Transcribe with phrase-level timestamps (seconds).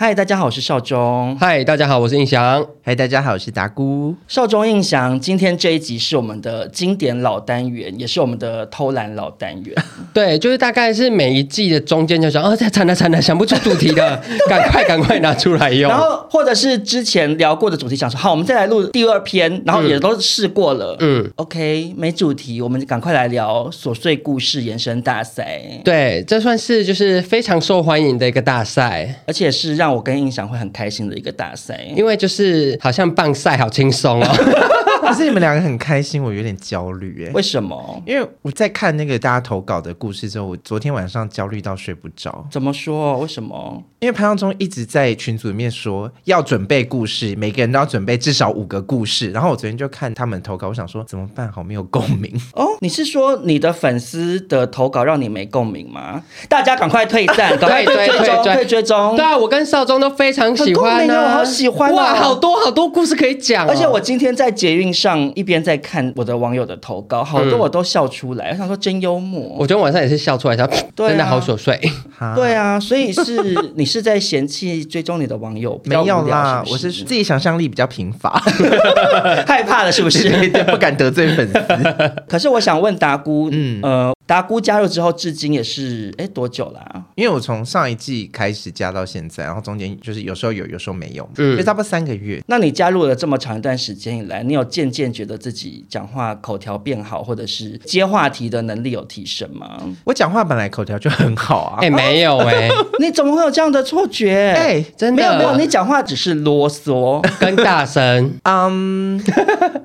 [0.00, 1.36] 嗨，大家好，我是少中。
[1.40, 2.64] 嗨，大家好，我是印翔。
[2.84, 4.14] 嗨，大家好，我是达姑。
[4.28, 9.74] 少中印翔，今天这一集是我们的经典老单元，也是我们的偷懒老单元。
[10.14, 15.90] 对，就是大概是每一季的中间就想，哦，惨了惨了，想不出主题的， 赶快赶快拿出来用。
[15.90, 20.94] 然后或者是之前聊过的主题，想说好，我们再来录第二篇，然后也都试过了。
[21.00, 25.60] 嗯，OK，没主题，我们赶快来聊琐碎故事延伸大赛。
[25.84, 34.26] 对，这算是就是非常受欢迎的一个大赛，而且是让我跟印象会很开心的一个大赛，因为就是好像棒赛好轻松哦。
[35.00, 37.32] 可是你们两个很开心，我有点焦虑哎。
[37.32, 38.02] 为什么？
[38.04, 42.46] 因为我在看那个大家投稿的故事之后，我昨天晚上焦虑到睡不着。
[42.50, 43.18] 怎么说？
[43.18, 43.82] 为什么？
[44.00, 49.32] 因为潘耀忠一直在群组里面说要准备故事，每个人都要准备至少五个故事。
[49.32, 51.50] 然后我昨天就看他们投稿，我想说怎么办？
[51.50, 52.64] 好没有共鸣 哦。
[52.80, 56.22] 你是说你的粉丝的投稿让你没共鸣吗？
[56.48, 59.16] 大家赶快退赞，赶快退追踪， 退追踪。
[59.16, 63.68] 对啊，我跟少忠都非常喜欢呢、啊，我好喜欢、啊、哇，好多好多故事可以讲、哦。
[63.68, 68.50] 而且我今天在捷运上一边在看我的网友的投稿，好多我都笑出来。
[68.50, 69.42] 嗯、我想说真幽默。
[69.58, 71.76] 我昨天晚上也是笑出来，他、啊、 真的好琐碎。
[72.36, 75.80] 对啊，所以是你是在嫌弃追踪你的网友？
[75.84, 78.30] 没有啦，我是自己想象力比较贫乏，
[79.46, 80.28] 害怕了是不是？
[80.70, 81.58] 不敢得罪粉丝。
[82.28, 84.14] 可是我想问达姑，嗯呃。
[84.28, 87.02] 达姑加入之后，至今也是哎多久啦、啊？
[87.14, 92.38] 因为我从上一季开始加到现在，然后中间就是有时候有，有时候没有，嗯，就差不多三个月。
[92.46, 99.80] 那你加入了这么长一段时间以来，你有渐渐觉得自己讲话口条变好，或者是接话题的能力有提升吗？
[100.04, 104.52] 我讲话本来口条就很好啊，哎，没有 哎、欸，你怎么会有这样的错觉？
[104.54, 108.30] 哎，真的没有没有，你讲话只是啰嗦 跟大声。
[108.42, 109.18] 嗯，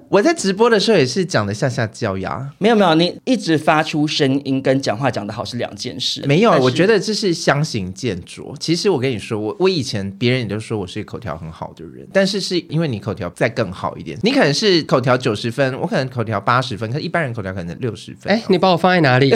[0.10, 4.33] 我在直播的时候也是讲的下下叫呀，没有没有，你一直发出声。
[4.46, 8.56] 音跟讲话讲得好是两件事，没有，我觉得这是相形见拙。
[8.60, 18.32] 其实我跟你说，我我以前别人也都说我是一个口条很好的人，但是是因为你口条再更好一点，你可能是口条九十分，我可能口条八十分，可是一般人口条可能六十分。
[18.32, 19.34] 哎，你把我放在哪里？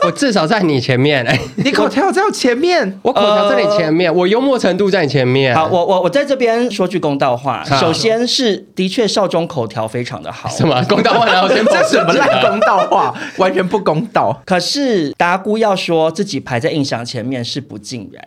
[0.06, 1.24] 我至少在你前面。
[1.26, 5.54] 哎， 你口条在我前面， 我口条在你前面，我幽默程度在你前面。
[5.54, 10.48] 好，我我我在这边说句公道话，首先是的确少中口条非常的好。
[10.48, 11.26] 什么公道话？
[11.26, 13.14] 然后先这什么烂公道话？
[13.38, 14.40] 完全不公道。
[14.46, 18.24] 可是达姑要说自己排在印象前面是不尽然。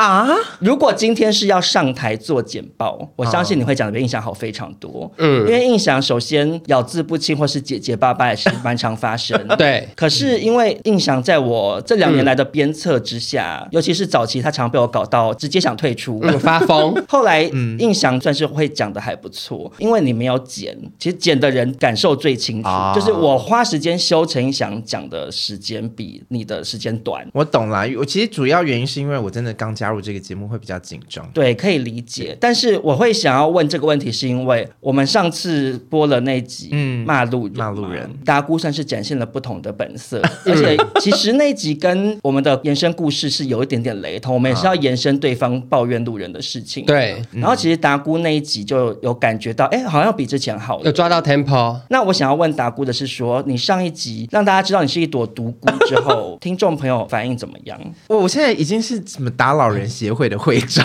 [0.00, 0.26] 啊！
[0.60, 5.12] 如果今天是要上台做简报，我相信你会讲的比印象好非常多。
[5.18, 9.38] 嗯，因为印象首先咬字不清或是结结巴巴也是蛮常发生。
[9.58, 16.94] 对，可是因为印象在我这两年来的鞭策之下，嗯、尤其是早期他常被我搞到直接想退出、嗯、发疯。
[17.06, 22.68] 后来，嗯，印象算是会讲的还不错，因为你没有剪，其实剪的人感受最清楚。
[22.70, 27.28] 啊、就是我花时间修成印象讲的时间比你的时间短。
[27.34, 29.89] 我懂了，我其实主要原因是因为我真的刚加。
[29.90, 32.36] 加入这个节目会比较紧张，对，可以理解。
[32.40, 46.84] 但是我会想要问这个问题，是因为我们上次播了那集，嗯，骂路人，骂路人，达姑算是展现了不同的本色， 而且其实那集跟我们的延伸故事是有一点点雷同，我们也是要延伸对方抱怨路人的事情。
[46.84, 51.76] 对，然后其实达姑那一集就有感觉到，哎，好像比之前好，有抓到 tempo。
[51.88, 57.76] 那我想要问达姑的是说，你上一集让大家知道你是一朵独孤之后， 听众朋友反应怎么样？
[58.06, 59.79] 我我现在已经是怎么打扰人。
[59.88, 60.84] 协会的会长，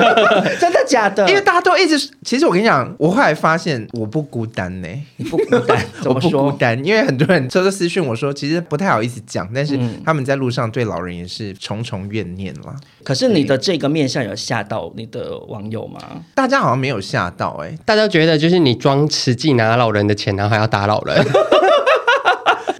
[0.60, 1.28] 真的假的？
[1.28, 12.74] 因为大家都一直，其实我跟你讲，我后来发现我不孤单呢，你不孤单， 我不孤单，因为很多人都是私讯我说，其实不太好意思讲，但是他们在路上对老人也是重重怨念啦。
[13.02, 16.00] 可是你的这个面相有吓到你的网友吗？
[16.34, 21.24] 大家好像没有吓到哎，大家觉得就是你装实际拿老人的钱，然后还要打老人。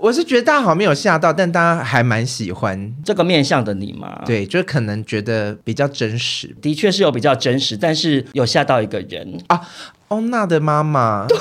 [0.00, 4.22] 我是觉得大家好像没有吓到，但大家还蛮喜欢这个面向的你嘛？
[4.24, 6.54] 对，就可能觉得比较真实。
[6.62, 9.60] 的确是有比较真实，但是有吓到一个人啊，
[10.08, 11.26] 欧娜的妈妈。
[11.26, 11.36] 对。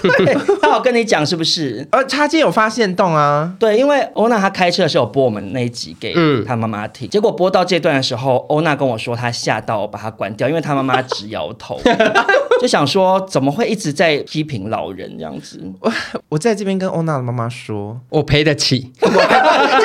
[0.00, 0.34] 对，
[0.68, 1.86] 他有跟你讲是不是？
[1.90, 3.54] 呃，他今天有发现动啊。
[3.58, 6.14] 对，因为欧娜她开车的时候播我们那一集给
[6.46, 11.80] 她妈妈听，嗯、结果播到这段的时候，欧娜跟我说她吓到把它关掉，因为她妈妈直摇头，
[12.60, 15.60] 就想说怎么会一直在批评老人这样子。
[15.80, 15.92] 我
[16.30, 18.92] 我在这边跟欧娜的妈妈说，我赔得起。
[19.00, 19.08] 我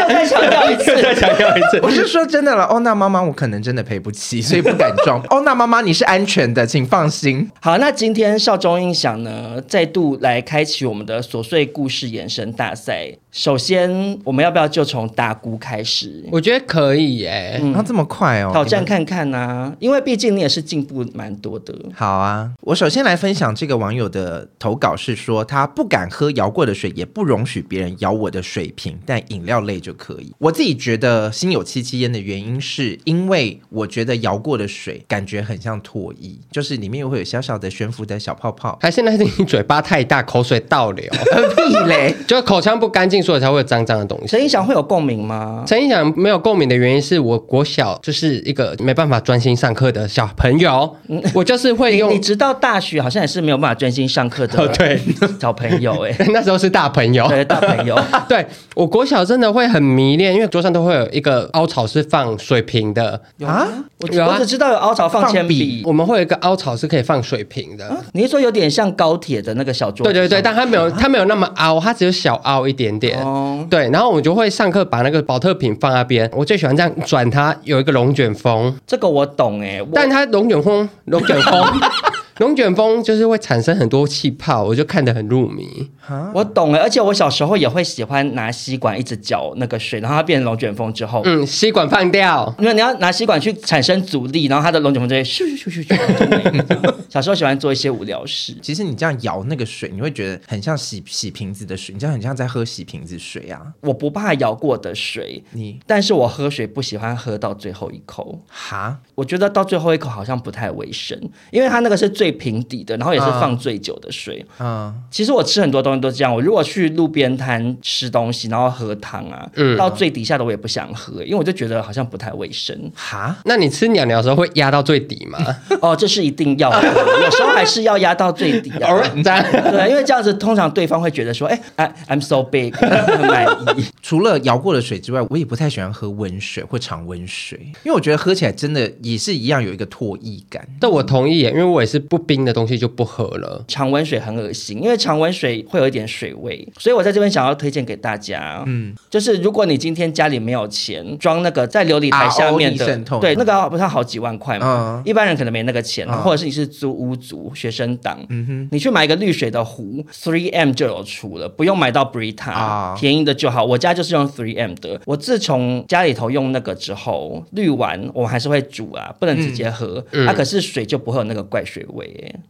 [0.10, 5.22] 再强调一次，再强调一次，我是说真的了，欧娜妈妈，我可能真的赔不起， 所以不敢撞。
[5.30, 7.50] 欧娜妈妈，你是安全的，请放心。
[7.62, 10.04] 好，那今天少中音响呢，再度。
[10.22, 13.12] 来开启我们的琐碎故事延伸大赛。
[13.32, 13.90] 首先，
[14.24, 16.24] 我们要不要就从大姑开始？
[16.32, 21.74] 我觉得可以耶，嗯，他这么快哦，挑战看看呐，啊，因为毕竟你也是进步蛮多的。
[21.96, 30.32] 好啊，我首先来分享这个网友的投稿是说，他不敢喝摇过的水，也不容许别人摇我的水瓶，但饮料类就可以。
[30.38, 38.78] 我自己觉得心有戚戚焉的原因，是因为我觉得摇过的水感觉很像唾液，就是里面又会有小小的悬浮的小泡泡。
[38.80, 41.06] 还是那是你嘴巴太大，口水倒流，
[41.56, 43.24] 屁嘞， 就口腔不干净。
[43.24, 44.28] 所以才会有脏脏的东西。
[44.28, 45.64] 陈音响会有共鸣吗？
[45.66, 52.12] 陈音响没有共鸣的原因是我国小就是一个没办法专心上课的小朋友，嗯、我就是会用。
[52.12, 54.62] 你直到大学好像也是没有办法专心上课的。
[54.62, 55.00] 哦，对，
[55.40, 57.98] 小朋友哎， 那时候是大朋友，对，大朋友。
[58.28, 58.46] 对，
[58.76, 63.68] 我国小真的会很迷恋，因为桌上都会有一个凹槽是放水瓶的啊。
[64.02, 67.88] 我我只知道有凹槽放铅笔，我们会有一个凹槽是可以放水瓶的。
[67.88, 70.04] 啊、你是说有点像高铁的那个小桌？
[70.04, 73.20] 对对对，但它没有， 它没有那么凹，它只有小凹一点点。
[73.24, 81.54] 哦，对，然后我就会上课把那个保特瓶放那边，我最喜欢这样转它，有一个龙卷风，这个我懂哎，但它龙卷风，龙卷风。
[82.38, 85.90] 龙卷风就是会产生很多气泡，我就看得很入迷。
[86.34, 96.94] 我懂了，而且我小时候也会喜欢拿吸管一直搅那个水，然后它变成龙卷风之后，嗯，吸管放掉，因为你要拿吸管去产生阻力，然后它的龙卷风就会咻咻咻咻咻。
[97.08, 98.58] 小时候喜欢做一些无聊事。
[98.62, 103.62] 其实你这样摇那个水，你会觉得很像洗洗瓶子的水，你这样很像在喝洗瓶子水啊。
[103.82, 108.42] 我不怕摇过的水，你，但是我喝水不喜欢喝到最后一口。
[108.48, 111.18] 哈，我觉得到最后一口好像不太卫生，
[111.52, 112.23] 因为它那个是最。
[112.24, 114.46] 最平底的，然后也是放最久的水。
[114.58, 116.34] 嗯，其实我吃很多东西都这样。
[116.34, 122.90] 我如果去路边摊吃东西，然后喝汤啊，嗯，到最底下的我也不想喝，因为我就觉得好像不太卫生。
[122.96, 125.38] 哈，那你吃鸟鸟的时候会压到最底吗？
[125.82, 128.90] 哦，这是一定要的，有时候还是要压到最底啊。
[129.22, 133.46] 对，因为这样子通常对方会觉得说，哎，I I'm so big， 很满
[133.78, 133.84] 意。
[134.02, 140.66] 除了摇过的水之外，我也不太喜欢喝温水或常温水，因为我觉得喝起来真的也是一样有一个唾液感。
[140.80, 142.02] 但我同意耶，因为我也是。
[142.14, 143.66] 不冰的东西就不喝了。
[143.68, 152.86] 常温水很恶心，因为常温水会有一点水味，所以我在这边想要推荐给大家，嗯，就是如果你今天家里没有钱装那个在琉璃台下面的，
[153.20, 155.02] 对，那个不是好几万块吗？
[155.04, 163.66] 一般人可能没那个钱，或者是你是租屋族、学生党，嗯哼，你去买一个滤水的壶，Three M 就有出了，不用买到 Brita，便宜的就好。
[163.66, 172.03] 我家就是用 Three M 的，我自从家里头用那个之后，滤完我还是会煮啊，不能直接喝，啊，可是水就不会有那个怪水味。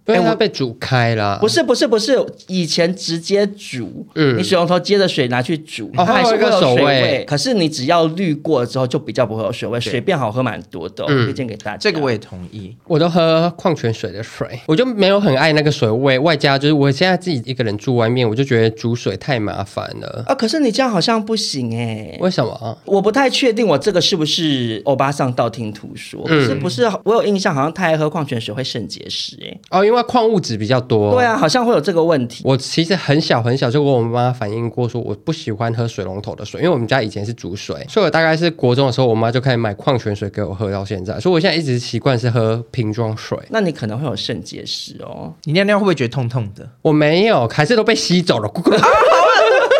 [0.07, 1.37] 因为它被煮开了。
[1.39, 2.17] 不是不是不是，
[2.47, 7.25] 以前直接煮，嗯，你水龙头接着水拿去煮，哦它还是会有水味。
[7.27, 11.77] 可是你只要滤过了之后，就比较不会有水味，水变好喝蛮多的，推荐给大家。
[11.77, 16.19] 这个我也同意，我都喝矿泉水的水，我就没有很爱那个水味。
[16.19, 20.35] 外加就是我现在自己一个人住外面，我就觉得煮水太麻烦了啊。
[20.35, 22.77] 可是你这样好像不行哎，为什么？
[22.85, 26.23] 我不太确定，我这个是不是欧巴桑道听途说？
[26.23, 29.59] 可是不是，我有印象，好像太爱喝矿泉水会肾结石哎。
[29.69, 31.13] 哦，因为矿物质比较多。
[31.13, 32.43] 对啊，好像会有这个问题。
[32.45, 43.37] 我其实很小很小就跟我妈反映过，说我不喜欢喝水龙头的水，因为我们家以前是煮水，所以我大概是国中的时候，我妈就开始买矿泉水给我喝，到现在，所以我现在一直习惯是喝瓶装水。
[43.49, 46.67] 那你可能会有肾结石哦，你尿尿会不会觉得痛痛的？
[46.81, 48.51] 我没有，还是都被吸走了。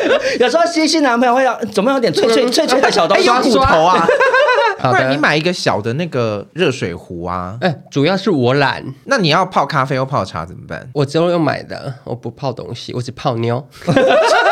[0.40, 3.26] 有时候吸吸男朋友会要，怎么有点脆脆脆脆的小东西？
[3.26, 4.06] 有骨头啊。
[4.92, 7.58] 不然你买一个小的那个热水壶啊！
[7.62, 8.84] 哎，主要是我懒。
[9.06, 10.90] 那你要泡咖啡或泡茶怎么办？
[10.94, 13.66] 我之后又买的，我不泡东西，我只泡妞。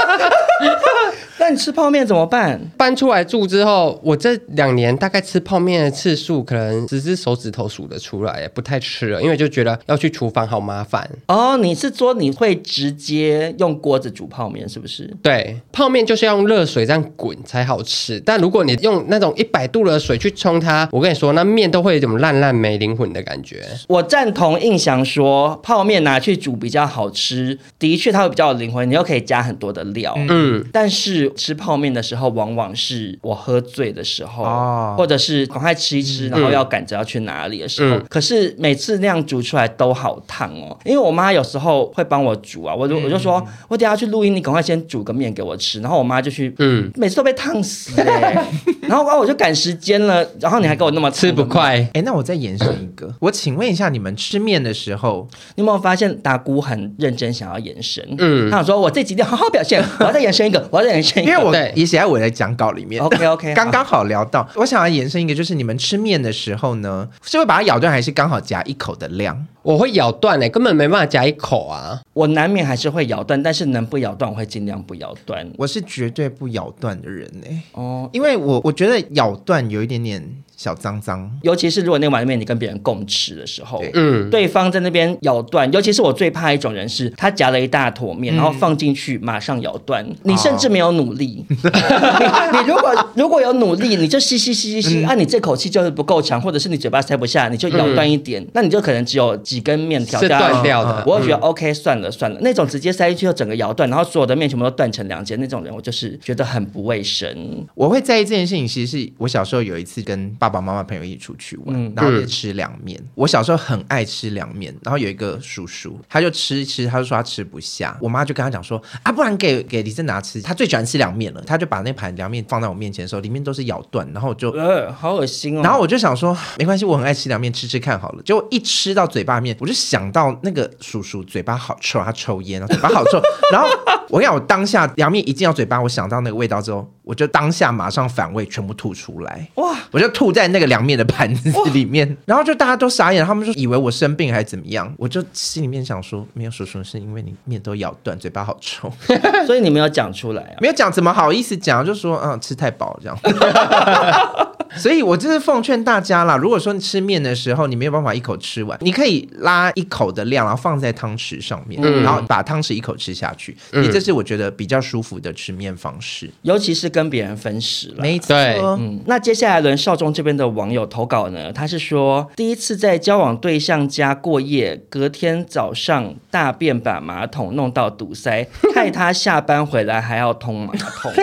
[1.55, 2.59] 吃泡面怎么办？
[2.77, 11.09] 搬出来住之后，我这两年大概吃泡面的次数，可能只是手指头数得出来，不太吃了，因为就觉得要去厨房好麻烦。
[11.27, 15.11] 哦，你是说你会直接用锅子煮泡面，是不是？
[15.21, 18.19] 对，泡面就是要用热水这样滚才好吃。
[18.25, 23.63] 但如果你用那种一百度的水去冲它，我跟你说，那面都会有一种烂烂没灵魂的感觉。
[23.87, 30.13] 我赞同印象说，泡面拿去煮比较好吃，的确它会比较有灵魂，你又可以加很多的料。
[30.17, 31.31] 嗯，但是。
[31.41, 37.97] 吃泡面的时候，往往是我喝醉的时候，哦或者是赶快吃一吃，然后要赶着要去哪里的时候。
[37.97, 48.45] 嗯可是每次那样煮出来都好烫哦，因为我妈有时候会帮我煮啊，我就我就说，我等下去录音，你赶快先煮个面给我吃，然后我妈就去，嗯，每次都被烫死哎、
[48.87, 51.45] 然后啊我就赶时间了，然后你还给我那么吃不。
[51.45, 51.85] 快。
[51.93, 58.05] 哎，那我再延伸一个， 我请问一下，你们吃面的时候，你有没有发现达姑很认真想要延伸？
[58.17, 61.30] 嗯他想说我这几天好好表现，我要再延伸一个，我要再延伸一个。
[61.31, 63.01] 因为我也写在我的讲稿里面。
[63.03, 69.47] OK OK，刚刚好聊到，我想要延伸一个，就是你们吃面的时候呢，是会把它咬断，还是刚好夹一口的量？
[69.63, 72.01] 我会咬断诶，根本没办法夹一口啊。
[72.13, 75.47] 我难免还是会咬断，但是能不咬断我会尽量不咬断。
[75.57, 80.23] 我是绝对不咬断的人呢、哦，因为我我觉得咬断有一点点
[80.61, 81.27] 小脏脏。
[81.41, 91.43] 尤其是如果那碗面你跟别人共吃的时候，对嗯，对方在那边咬断，尤其是我最怕一种人是，他夹了一大坨面，然后放进去马上咬断，你甚至没有努力。
[91.49, 91.55] 你
[92.53, 101.03] 你如果如果有努力，你就吸吸吸吸吸，啊，你这口气就是不够强，或者是你嘴巴塞不下，你就咬断一点，那你就可能只有几根面条断掉的。
[101.07, 107.65] 我会觉得 OK，算了算了，那种直接塞进去就整个咬断，然后所有的面全部都断成两截那种人，我就是觉得很不卫生。
[107.73, 113.01] 我会在意这件事情，其实是我小时候有一次跟爸爸妈妈朋友一起出去玩，嗯然后也吃凉面。
[113.15, 124.51] 我小时候很爱吃凉面，然后有一个叔叔，他就吃一吃，他就说他吃不下，我妈就跟他讲说啊，不然给给李正拿吃，他最喜欢吃凉面了，他就把那盘凉面放在我面前的时候，里面都是咬断，然后我就。
[124.51, 125.61] 呃，好恶心哦。
[125.63, 128.23] 然后我就想说，没关系，我很爱吃凉面，吃吃看好了。
[128.23, 133.21] 结果一吃到嘴巴面，我就想到那个叔叔嘴巴好臭，他抽烟，然后嘴巴好臭。
[133.51, 133.67] 然后
[134.09, 139.45] 我跟你讲，我当下凉面一进到嘴巴，我想到那个味道之后，我就当下马上反胃，全部吐出来。
[139.55, 144.89] 哇，我就吐在那个凉面的盘子里面，然后就大家都傻眼，他们就以为我生病还是怎么样。
[144.97, 148.89] 我就心里面想说，没有叔叔，是因为你面都咬断，嘴巴好臭。
[149.45, 150.55] 所以你没有讲出来啊？
[150.61, 151.85] 没有讲，怎么好意思讲？
[151.85, 153.19] 就说嗯，吃太饱这样。
[154.77, 163.55] 所以，我就是奉劝大家啦，如果说你吃面的时候你没有办法一口吃完，你可以拉一口的量，然后放在汤匙上面，嗯然后把汤匙一口吃下去。
[163.71, 166.29] 嗯你这是我觉得比较舒服的吃面方式。
[166.43, 167.95] 尤其是跟别人分食了。
[167.99, 181.11] 没错，嗯，那接下来轮少中这边的网友投稿呢，他是说第一次在交往对象家过夜，隔天早上大便把马桶弄到堵塞， 害他下班回来还要通马桶。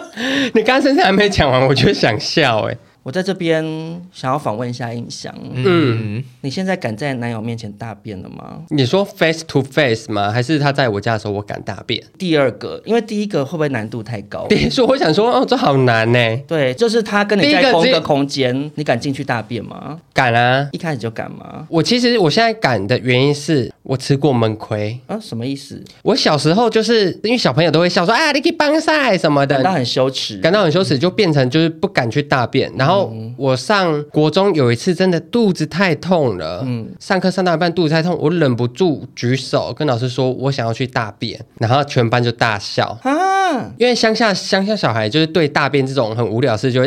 [0.54, 2.76] 你刚刚身上还没讲完，我就想笑哎。
[3.02, 3.64] 我在这边
[4.12, 8.62] 想要访问一下印象，嗯，你现在敢在男友面前大便了吗？
[8.68, 10.30] 你说 face to face 吗？
[10.30, 12.02] 还是他在我家的时候我敢大便？
[12.18, 14.44] 第二个，因为第一个会不会难度太高？
[14.48, 16.36] 别说，我想说哦，这好难呢。
[16.46, 19.98] 对，就是他跟你在同一个空间，你敢进去大便吗？
[20.12, 20.68] 敢啊！
[20.72, 21.66] 一开始就敢吗？
[21.70, 24.98] 我其实我现在敢的原因是我吃过闷亏。
[25.06, 25.82] 啊，什么意思？
[26.02, 30.36] 我小时候就是因为小朋友都会笑说啊，你可以帮赛什么的，感到很羞耻。
[30.38, 32.70] 感到很羞耻，就变成就是不敢去大便。
[32.76, 32.89] 然后
[33.36, 46.86] 我上国中有一次真的肚子太痛了，嗯，上课上到一半肚子太痛，我忍不住举手跟老师说我想要去大便，然后全班就大笑，啊，因为乡下乡下小孩就是对大便这种很无聊的事就会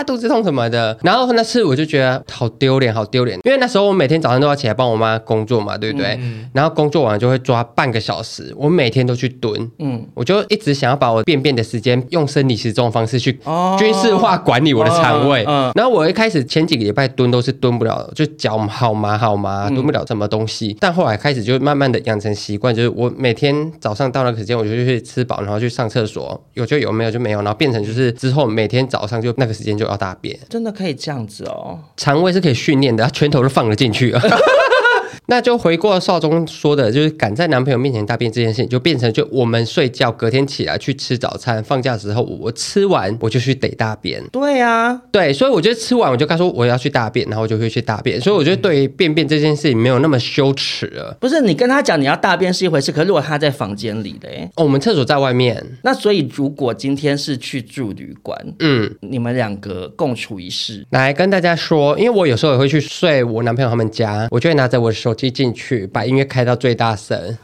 [0.00, 0.04] 啊。
[0.10, 6.18] 肚子痛什么的，然后那次我就觉得好丢脸，好丢脸，因为那时候我每天早上都要起来帮我妈工作嘛，对不对？
[6.52, 15.44] 然后工作完就会抓半个小时，我每天都去蹲，嗯，我就一直想要把我便便的时间用生理时钟的方式去哦军事化管理我的肠胃。
[15.74, 20.76] 然后我一开始前几个礼拜蹲都是蹲不了，就脚好麻好麻，蹲不了什么东西。
[20.80, 30.38] 但后来开始就慢慢的养成习惯，就是我每天早上到那个时间我就去吃饱，然后去上厕所，有就有，没有就没有，然后变成就是之后每天早上就那个时间就要大便。
[30.48, 31.78] 真的可以这样子哦。
[31.96, 34.20] 肠胃是可以训练的，他拳头都放了进去了。
[35.30, 44.20] 那就回过少中说的，就是敢在男朋友面前大便这件事情，就变成就我们睡觉，隔天起来去吃早餐，放假的时候我我吃完我就去得大便。
[44.32, 48.20] 对啊，对，所以我觉得吃完我就跟他说我要去大便，然后我就会去大便。
[48.20, 51.16] 所以我觉得对于便便这件事情没有那么羞耻了。
[51.20, 58.90] 不是你跟他讲你要大便是一回事，可是如果他在房间里的，哎，哦，我们厕所在外面，那所以如果今天是去住旅馆，嗯。
[59.00, 67.36] 你们两个共处一室，来跟大家说，因为我有时候也会去睡我男朋友他们家，我就会拿着我的手机进去，把音乐开到最大声。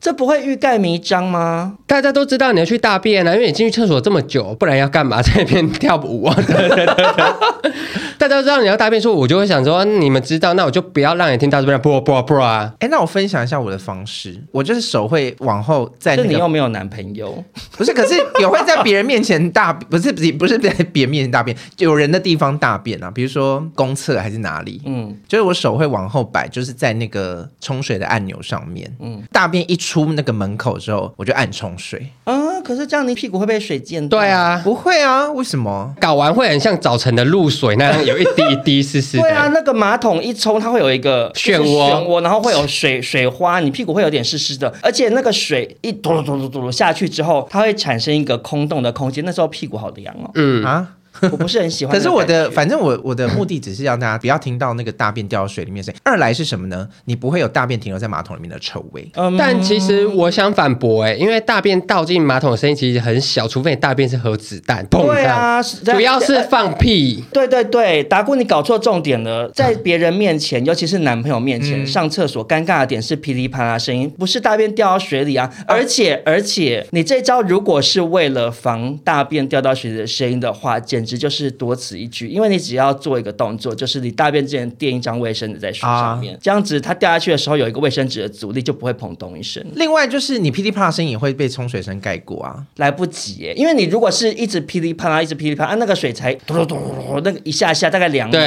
[0.00, 1.78] 这不会欲盖弥彰吗？
[1.86, 5.22] 大家都知道你要去大便啊，因为你进去厕所这么久，不然要干嘛？
[5.22, 6.34] 在那边跳舞啊？
[6.46, 7.72] 对对对对
[8.18, 12.72] 大家都知道你要大便，说我就会想说，你们知道，那我就不要让你听到这边，不不不啊！
[12.80, 17.42] 哎，那我分享一下我的方式，我就是手会往后在、那个，你又没有男朋友，
[17.76, 17.92] 不是？
[17.92, 24.80] 可是也会在别人面前大， 不是不是不是在别人面前大便，有人的地方大便啊，比如说公厕还是哪里？
[24.84, 32.06] 嗯，就是我手会往后摆，就是在那个冲水的按钮上面，嗯，大便一出那个门口之后，我就按冲水。
[32.24, 34.18] 啊，可是这样你屁股会被水溅到？
[34.18, 35.94] 对啊，不会啊，为什么？
[36.00, 39.22] 搞完会很像早晨的露水那样，有一滴一滴湿湿的。
[39.22, 44.72] 对啊，那个马桶一冲，它会有一个漩涡，漩涡，然后会有水水花，你屁股会有点湿湿的。
[44.82, 50.30] 而且那个水一嘟噜嘟噜嘟噜下去之后，它会产生一个空洞的空间，那时候屁股好凉哦。
[50.34, 50.88] 嗯啊。
[51.30, 56.00] 我不是很喜欢，可是我的，反正我我的目的只是让大家不要听到那个大便掉到水里面声音。
[56.04, 56.88] 二来是什么呢？
[57.04, 59.08] 你不会有大便停留在马桶里面的臭味。
[59.14, 64.84] 嗯，但其实我想反驳哎、欸，因为大便倒进马桶的声音其实很小，除非你大便是核子弹。
[64.86, 67.24] 对啊，主要是放屁。
[67.32, 75.50] 对对对，达姑你搞错重点了，在别人面前，尤其是男朋友面前、嗯、上厕所，尴尬的点是噼里啪啦声音，不是大便掉到水里啊。
[75.66, 89.64] 而且而且，你这招如果是为了防大便掉到水里的声音的话，简直就是多此一举，因为你只要做一个动作，就是你大便之前垫一张卫生纸在水上面，啊、这样子它掉下去的时候有一个卫生纸的阻力，就不会砰咚一声。
[89.74, 98.40] 另外就是你噼里啪啦声音也会被冲水声盖过啊，来不及耶，因为你如果是一直噼里啪啦，一直噼里啪啦，那个水才嘟嘟嘟嘟，那个一下下大概两秒。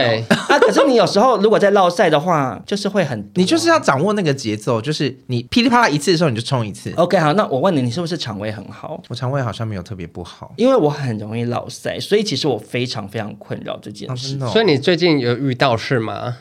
[0.48, 6.92] 对啊，可是你有时候如果在落赛的话，就是会很，你就是要掌握那个节奏，就是你噼里啪啦一次的时候你就冲一次。
[6.96, 9.02] OK，好，那我问你，你是不是肠胃很好？
[9.10, 14.40] 我肠胃好像没有特别不好，因为我很容易落赛，所以其实我非常非常困扰这件事。
[14.40, 16.38] 所以你最近有遇到是吗？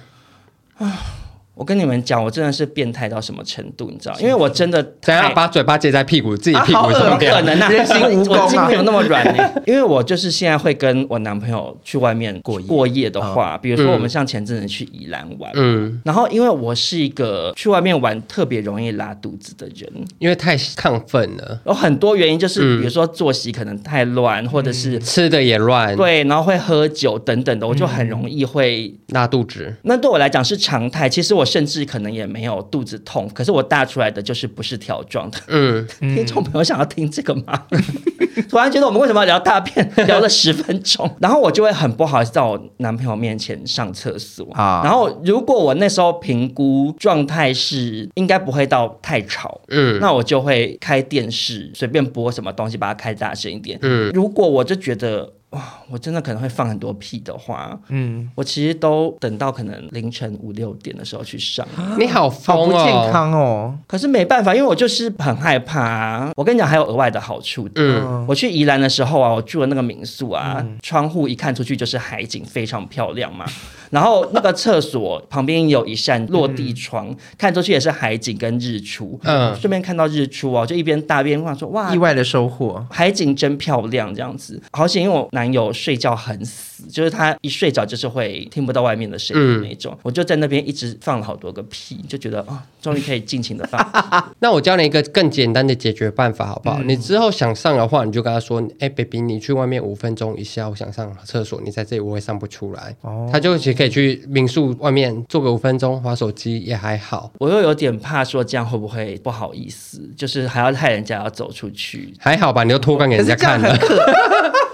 [0.79, 1.26] 啊。
[1.57, 4.21] 我跟你们讲，我真的是变态到什么程度，你知道？
[4.21, 7.69] 因为我真的想要把嘴巴接在屁股，自己屁股上可能啊！
[7.71, 9.27] 我筋 没有那么软。
[9.67, 29.75] 因为我就是现在会跟我男朋友去外面过过夜的话，比如说我们像前阵子去宜兰玩，嗯，然后因为我是一个去外面玩特别容易拉肚子的人，因为太亢奋了，有很多原因，就是比如说作息可能太乱，或者是吃的也乱，对，然后会喝酒等等的，我就很容易会拉肚子。
[29.85, 31.09] 那对我来讲是常态。
[31.09, 31.46] 其实我。
[31.47, 35.39] 甚至可能也没有肚子痛，可是我大出来的就是不是条状的。
[35.47, 37.63] 嗯，听众朋友想要听这个吗？
[38.51, 44.83] 突然觉得我们为什么要聊大便，聊了十分钟， 然后我就会很不好意思在我男朋友面前上厕所啊。
[44.85, 53.79] 然后如果我那时候评估状态是应该不会到太吵，嗯，那我就会开电视随便播什么东西，把它开大声一点。
[53.81, 55.33] 嗯，如果我就觉得。
[55.51, 61.67] 哇，我真的可能会放很多屁的话，嗯，我其实都等到可能凌晨五六点的时候去上。
[61.99, 63.79] 你好疯哦，不健康哦。
[63.87, 66.33] 可是没办法，因为我就是很害怕啊。
[66.37, 67.69] 我跟你讲，还有额外的好处。
[67.77, 73.47] 嗯，我去宜兰的时候啊，我住的那个民宿啊，嗯、窗户一看出去就是海景，非常漂亮嘛。
[73.91, 79.19] 然后那个厕所旁边有一扇落地窗，嗯、看出去也是海景跟日出。
[79.23, 84.61] 嗯，顺便看到日出啊，就一边大便，话说哇，意外的收获，海景真漂亮，这样子。
[84.73, 89.93] 好险，因为我男友睡觉很死，就是他一睡着就是会听不到外面的声音那种。
[89.93, 93.79] 嗯、我就在那边一直放了好多个屁，就觉得啊，终于可以尽情的放。
[94.41, 96.79] 那我教你一个更简单的解决办法，好不好？
[96.81, 107.31] 嗯、你之后想上的话，你就跟他说：“哎、欸、，baby，你去外面五分钟一下，我想上厕所，你在这里我会上不出来。”哦，他就可以去民宿外面坐个五分钟，滑手机也还好。
[107.39, 112.15] 我又有点怕说这样会不会不好意思，就是还要害人家要走出去。
[112.19, 113.77] 还好吧，你都脱光给人家 看了。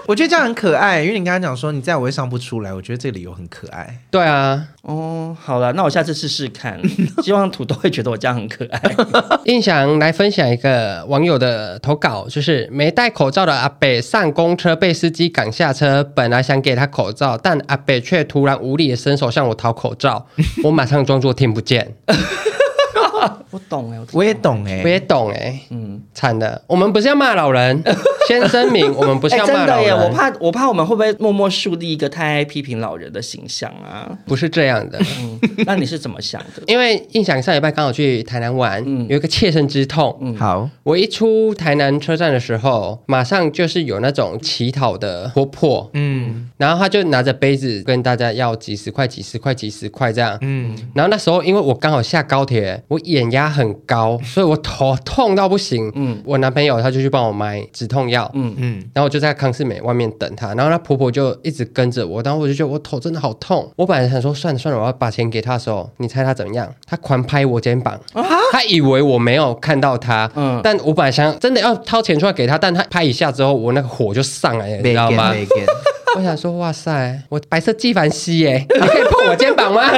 [0.05, 3.99] 我觉得这样很可爱，因为你刚刚讲说你在我会上不出来，我觉得这个理由很可爱。
[4.11, 6.77] 对啊，哦，好了，那我下次试试看，
[7.23, 8.81] 希望土豆会觉得我这样很可爱。
[9.45, 20.27] 印象来分享一个网友的投稿，就是没戴口罩的阿北上公车被司机赶下车，本来想给他口罩，但阿北却突然无理的伸手向我讨口罩，
[20.63, 21.95] 我马上装作听不见。
[23.53, 27.83] 我懂哎，我也懂哎，我也懂哎，嗯，惨的，我们不是要骂老人，
[28.27, 29.95] 先声明，我们不是要骂老人。
[29.95, 34.09] 我怕，我怕我们会不会默默树立一个太爱批评老人的形象啊？
[34.25, 36.63] 不是这样的，嗯，那你是怎么想的？
[36.67, 40.17] 因为印象上礼拜刚好去台南玩，嗯，有一个切身之痛。
[40.19, 53.42] 嗯，好，我一出台南车站的时候，马上就是有那种乞讨的婆婆，嗯，然后他就拿着杯子跟大家要几十块、几十块、几十块这样，嗯，然后那时候因为我刚好下高铁，我眼压。
[53.43, 55.91] 他很高，所以我头痛到不行。
[55.95, 58.29] 嗯，我男朋友他就去帮我买止痛药。
[58.33, 63.69] 嗯嗯，然后我就在康世美外面等他，然后他婆婆就一直跟着我，然后我就觉得我头真的好痛。
[63.75, 66.73] 我本来想说算了算了，我要把钱给他的时候，你猜他怎么样？
[66.87, 70.29] 他狂拍我肩膀，啊、他以为我没有看到他。
[70.35, 75.33] 嗯，但我本来想真的要掏钱出来给他，但他拍一下之后，我那个火就上来了，你知道吗？
[76.15, 79.81] 我想说，哇塞，我白色纪梵希耶，你可以碰我肩膀吗？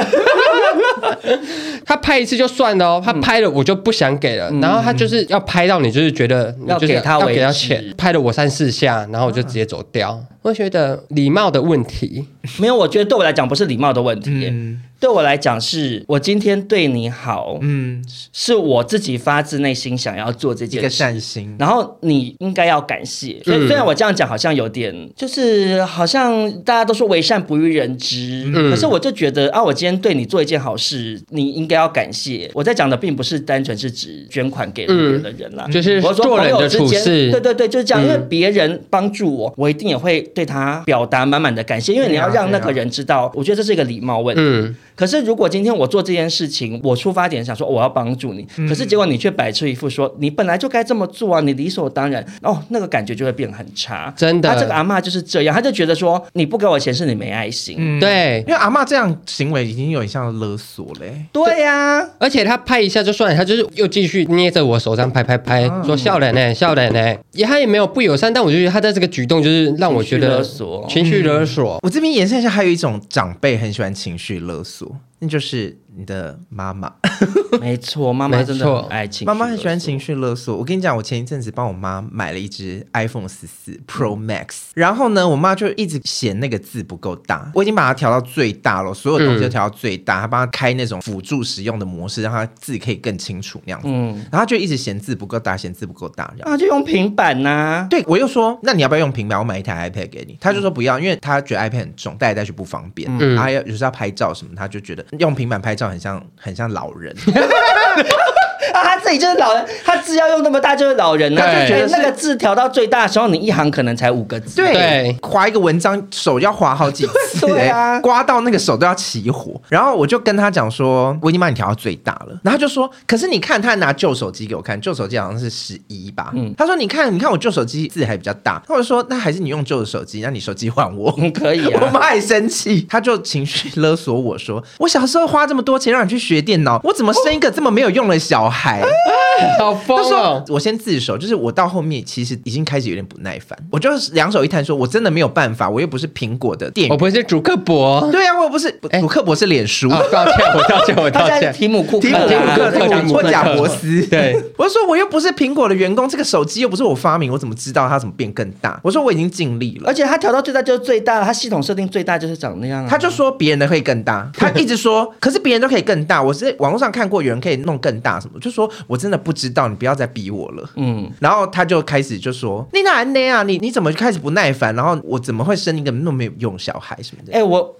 [1.86, 10.10] 他拍一次就算了哦，他拍了我就不想给了，嗯、然后他就是要拍到你，就是觉得你就是要给他要给他钱，拍了我三四下，然后我就直接走掉。
[10.10, 12.26] 啊、我觉得礼貌的问题。
[12.58, 14.48] 没有，我觉得对我来讲不是礼貌的问题。
[14.50, 23.40] 嗯对我来讲，是我今天对你好，嗯，是我自己发自内心想要做这件事，一个善心，然后你应该要感谢。
[23.44, 32.50] 所以虽然我这样讲好像有点，就是好像大家都说为善不欲人知，嗯，可是我就觉得啊，我今天对你做一件好事，你应该要感谢。
[32.54, 38.02] 我在讲的并不是单纯是指捐款给别的人啦，嗯，就是我说做人的处事，对对对，就是这样。
[38.02, 44.74] 因为别人帮助我，我一定也会对他表达满满的感谢，因为你要让那个人知道，我觉得这是一个礼貌问题。
[44.96, 54.12] 嗯可是，如果今天我做这件事情，我出发点想说我要帮助你，嗯、可是结果你却摆出一副说你本来就该这么做啊，你理所当然哦，那个感觉就会变很差。
[54.16, 57.76] 真的，他这个阿嬷就是这样，他就觉得说你不给我钱是你没爱心。
[57.78, 61.26] 嗯、对，因为阿嬷这样行为已经有点像勒索嘞。
[61.30, 70.86] 对呀、啊，而且他拍一下就算了，他就是又继续捏着我手上拍拍拍，嗯、说笑脸呢，笑脸呢，也他也没有不友善，但我就觉得他的这个举动就是让我觉得情绪勒索。
[70.88, 71.74] 情绪勒索。
[71.74, 74.85] 嗯、我这边延伸一下，还有一种长辈很喜欢情绪勒索。
[74.86, 75.00] isso.
[75.18, 75.78] 那就是。
[75.98, 76.92] 你的妈妈，
[77.58, 80.54] 没错，妈妈真的很爱情，妈妈很喜欢情绪勒索。
[80.54, 87.50] 我跟你讲，我前一阵子帮我妈买了一只 iPhone 十四 Pro Max，然后呢，我妈就一直嫌那个字不够大。
[87.54, 93.88] 我已经把它调到最大了，所有东西都调到最大，她帮她开那种辅助使用的模式，让她字可以更清楚那样子。
[93.88, 97.86] 嗯，然后她就一直嫌字不够大，嫌字不够大，然后就用平板呐、啊。
[97.88, 99.38] 对，我又说，那你要不要用平板？
[99.38, 100.36] 我买一台 iPad 给你。
[100.42, 103.10] 她就说不要，因为她觉得 iPad 很重，带来带去不方便。
[103.18, 106.66] 嗯，然后要有时候要拍照什么，她就觉得用平板拍照很像很像。
[106.68, 107.14] 老人。
[108.72, 114.56] 啊，他自己就是老人，他字要用那么大就是老人，他就觉得那个字调到最大的时候，你一行可能才五个字。
[114.56, 119.60] 对，划一个文章手要划好几次， 对啊，刮到那个手都要起火。
[119.68, 122.38] 然后我就跟他讲说，我已经把你调到最大了。
[122.42, 126.32] 然后他就说，可是你看，他拿旧手机给我看，旧手机好像是十一吧。
[126.34, 128.62] 嗯，他说你看，你看我旧手机字还比较大。
[128.66, 131.80] 他就说，那还是你用旧的手机，那你手机换我， 可以啊。
[131.82, 138.55] 我妈也生气，他就情绪勒索我说，我小时候花这么多钱让你去学电脑，我怎么生一个这么没有用的小孩？
[138.56, 138.82] 海，
[139.58, 140.42] 好疯哦！
[140.48, 149.88] 我先自首，就是我到后面其实已经开始有点不耐烦，我就两手一摊说：“我真的没有办法，我又不是苹果的店员，我不是主客博。”对啊，我又不是主客博是脸书。
[149.90, 151.52] 抱歉，我道歉，我道歉。
[151.52, 154.04] 提姆库克，提姆库克，或贾博斯。
[154.06, 158.80] 对，我就说我又不是苹果的员工，这个手机又不是我发明，我怎么知道它怎么变更大？
[158.82, 162.86] 我说我已经尽力了，而且它调到最大就是最大了，它系统设定最大就是长那样。
[162.88, 166.22] 他就说别人的可以更大，他一直说，可是别人都可以更大。
[166.22, 169.16] 我是网络上看过有人可以弄更大什么，就说我真的。
[169.26, 170.70] 不知道，你不要再逼我了。
[170.76, 173.42] 嗯，然后他就开始就说：“你哪那啊？
[173.42, 174.72] 你你怎么开始不耐烦？
[174.76, 177.76] 然后我怎么会生一个那么没有用小孩什么的？”哎、欸，我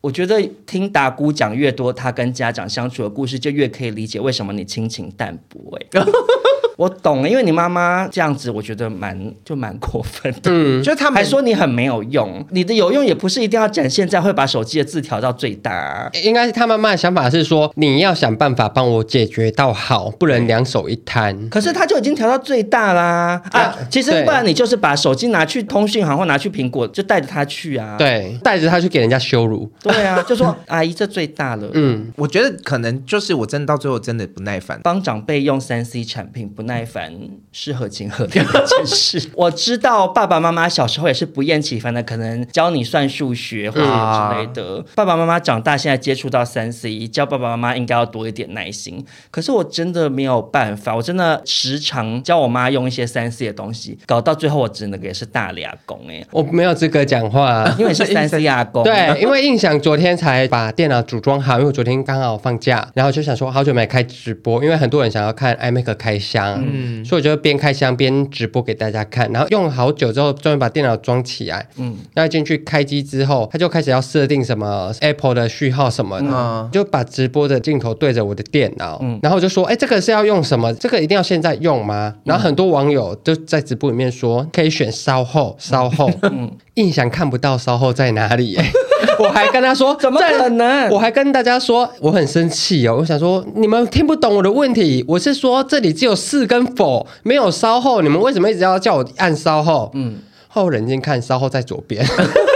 [0.00, 6.00] 我觉得听达姑讲越多，他跟家长相处的故事，就越可以理解为什么你亲情淡薄、欸。
[6.00, 6.06] 哎。
[6.76, 10.50] 我懂了，因为你妈妈这样子，我觉得蛮就蛮过分的。
[10.50, 16.10] 嗯，就他们还说你很没有用，你的有用也不是一定要展现在会把手机的字调到最大啊。
[16.22, 21.48] 应该是他妈妈的想法是说，你要想办法帮我解决到好，不能两手一摊。
[21.48, 23.76] 可是他就已经调到最大啦啊！
[23.90, 27.96] 其实不然你就是把手机拿去通讯行或拿去苹果，就带着他去啊。
[27.98, 29.70] 对，带着他去给人家羞辱。
[29.82, 31.68] 对啊， 就说阿姨这最大了。
[31.74, 37.12] 嗯，我觉得可能就是我真的到最后真的不耐烦，帮长辈用三 C 产品不耐烦
[37.52, 39.30] 是合情合理的一件事。
[39.34, 44.78] 我知道爸爸妈妈小时候也是不厌其烦的，可能教你算数学或者之类的。
[44.78, 49.04] 嗯、爸爸妈妈长大现在接触到三 C，教爸爸妈妈应该要多一点耐心。
[49.30, 58.82] 可是我真的没有办法，我真的时常教我妈用一些三 C 的东西，搞到最后我只能给是大俩公哎，我没有资格讲话，因为是三 C 阿公。
[58.84, 67.04] 对，因为印象昨天才把电脑组装好，因为我昨天刚好放假，然后就想说好久没开直播，因为很多人想要看 iMac 开箱，嗯。
[67.04, 71.66] 所以我就边开箱边直播给大家看，然后用好久之后，终于把电脑装起来。
[71.76, 80.72] 嗯，那进去开机之后，他就开始要设定什么 Apple 的序号什么的，嗯、就把直播的镜头对着我的电脑，嗯、然后我就说：“哎，这个是要用什么？
[80.74, 86.10] 这个一定要现在用吗？”然后很多网友就在直播里面说：“可以选稍后，稍后。
[86.22, 88.64] ”嗯，印象看不到稍后在哪里、欸。
[89.18, 90.88] 我还跟他说怎么可能？
[90.90, 99.90] 我还跟大家说我很生气哦，我想说你们听不懂我的问题，我是说这里只有是跟否，没有稍后，你们为什么一直要叫我按稍后？
[99.94, 100.16] 嗯，
[100.48, 102.04] 后冷静看稍后在左边。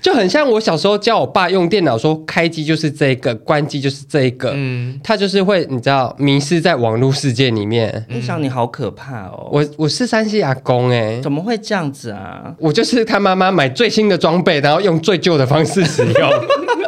[0.00, 4.52] 就很像我小时候教我爸用电脑，说开机就是这个，关机就是这个。
[4.54, 8.06] 嗯，他就是会你知道迷失在网络世界里面。
[8.14, 9.48] 我想你好可怕哦！
[9.52, 12.54] 我我是山西阿公哎、欸，怎么会这样子啊？
[12.58, 16.30] 我就是他妈妈买最新的装备，然后用最旧的方式使用。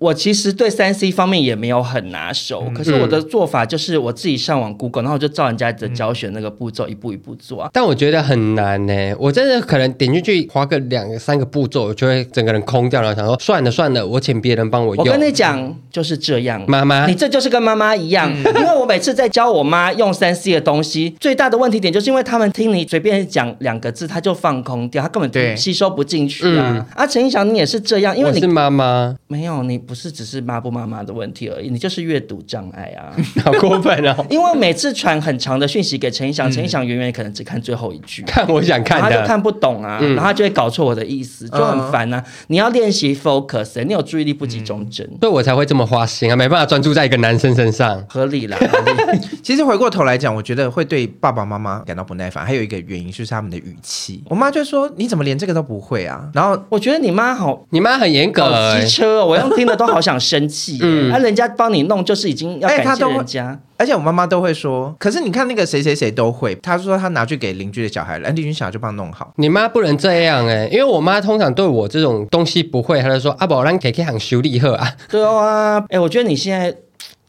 [0.00, 7.70] 我其实对三 C 方面也没有很拿手，嗯、可是我的做法就是我自己上网 Google，然后我就照人家的教学那个步骤一步一步做啊。
[7.70, 15.04] 但我觉得很难呢、欸，我真的可能点进去花个两个三个步骤，我就会整个人空掉了，想说算了算了，我请别人帮我用。
[15.04, 26.72] 我跟你讲就是这样，妈妈，你这就是跟妈妈一样，嗯、因为我每次在教我妈用三 C 的东西，最大的问题点就是因为他们听你随便讲两个字，他就放空掉，他根本就吸收不进去啊。
[26.74, 30.70] 嗯、啊，陈胤翔你也是这样，因为你是妈妈，没有你不是只是妈不。
[30.70, 33.10] 妈妈的问题而已，你就是阅读障碍啊，
[33.44, 34.14] 好过分哦！
[34.30, 42.22] 因为每次传很长的讯息给陈胤翔，陈胤翔远远可能只看最后一句，看我想看的，他就看不懂啊，嗯、然后他就会搞错我的意思，就很烦啊。
[42.46, 48.56] 你要练习 focus，、欸、你有注意力不集中症，所以我才会这么花心啊，没办法专注在一个男生身上，合理啦。
[48.62, 54.22] 理其实回过头来讲，我觉得会对爸爸妈妈感到不耐烦，还有一个原因就是他们的语气。
[54.26, 60.80] 我妈就说：“你怎么连这个都不会啊？”然后我觉得你妈好，你妈很严格、欸，机车，我用听的都好想生气、欸。
[60.82, 61.46] 嗯，啊，人家。
[61.56, 63.58] 帮你弄，就是已经要感谢人家。
[63.76, 69.32] 而且我妈妈都会说，可是你看那个谁谁谁都会，她说她拿去给邻居的小孩了，邻居小孩就帮弄好。
[69.36, 74.90] 你妈不能这样哎、欸，因为我妈通常对我这种东西不会，她就说阿宝让 K K 行修理好啊。
[75.08, 76.74] 对啊，哎、欸，我觉得你现在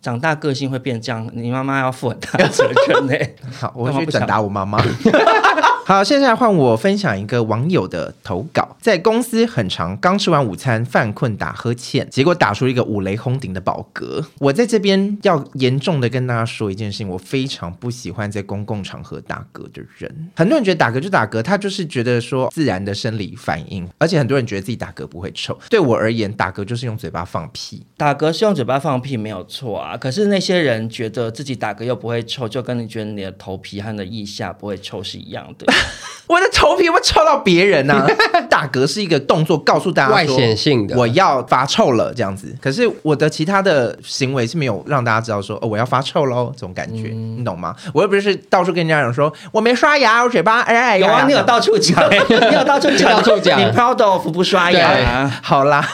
[0.02, 3.36] 长大个性会变这样，你妈妈要负很大的责任呢、欸。
[3.60, 4.82] 好，我会去转达我妈妈。
[5.84, 8.78] 好，现在换我分享一个网友的投稿。
[8.80, 14.24] 在公司很常，刚吃完午餐，犯困打呵欠，结果打出一个五雷轰顶的饱嗝。
[14.39, 20.30] 我在这边要严重的跟大家说一件事情，我非常不喜欢在公共场合打嗝的人。
[20.36, 25.58] 很多人觉得打嗝就打嗝，他就是觉得说自然的生理反应，而且很多人觉得自己打嗝不会臭。
[25.70, 27.86] 对我而言，打嗝就是用嘴巴放屁。
[27.98, 35.65] 打嗝是用嘴巴放屁没有错啊，可是那些人觉得自己打嗝又不会臭，就跟你觉得你的头皮和你的腋下不会臭是一样的。
[36.27, 38.07] 我的头皮会臭到别人呐、啊！
[38.49, 42.55] 打嗝是一个动作，告诉大家外显性的，我要发臭了这样子。
[42.62, 47.75] 可是我的其他的行为是没有让大家知道说哦，我要发臭喽这种感觉，嗯、你懂吗？
[47.93, 55.86] 我又不是到处跟人家讲说我没刷牙，我嘴巴哎哎，有啊，你有到处讲， 你有到处讲，到处讲，你 proud of 不刷牙，好啦。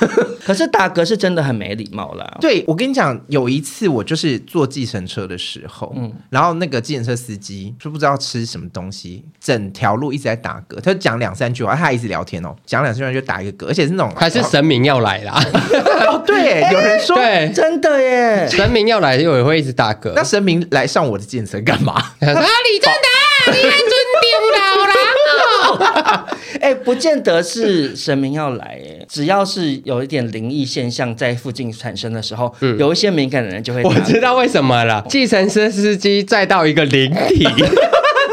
[0.47, 2.37] 可是打嗝是真的很没礼貌啦。
[2.39, 15.33] 对，我跟你讲，有一次我就是坐计程车的时候，嗯，然后那个计程车司机就不知道吃什么东西，整条路一直在打嗝，他就讲两三句话，他还一直聊天哦，讲两三句话就打一个嗝，而且是那种还是神明要来啦。
[16.07, 20.13] 哦，对，有人说对，真的耶，神明要来，又也会一直打嗝。
[20.15, 21.91] 那神明来上我的计程车干嘛？
[21.93, 23.51] 啊，李正达，
[26.67, 26.71] 了。
[26.71, 33.81] 哎，不见得是神明要来，哎，只要是有一点灵异现象在附近产生的时候，嗯，有一些敏感的人就会。
[33.83, 37.47] 我知道为什么了，计程车司机载到一个灵体。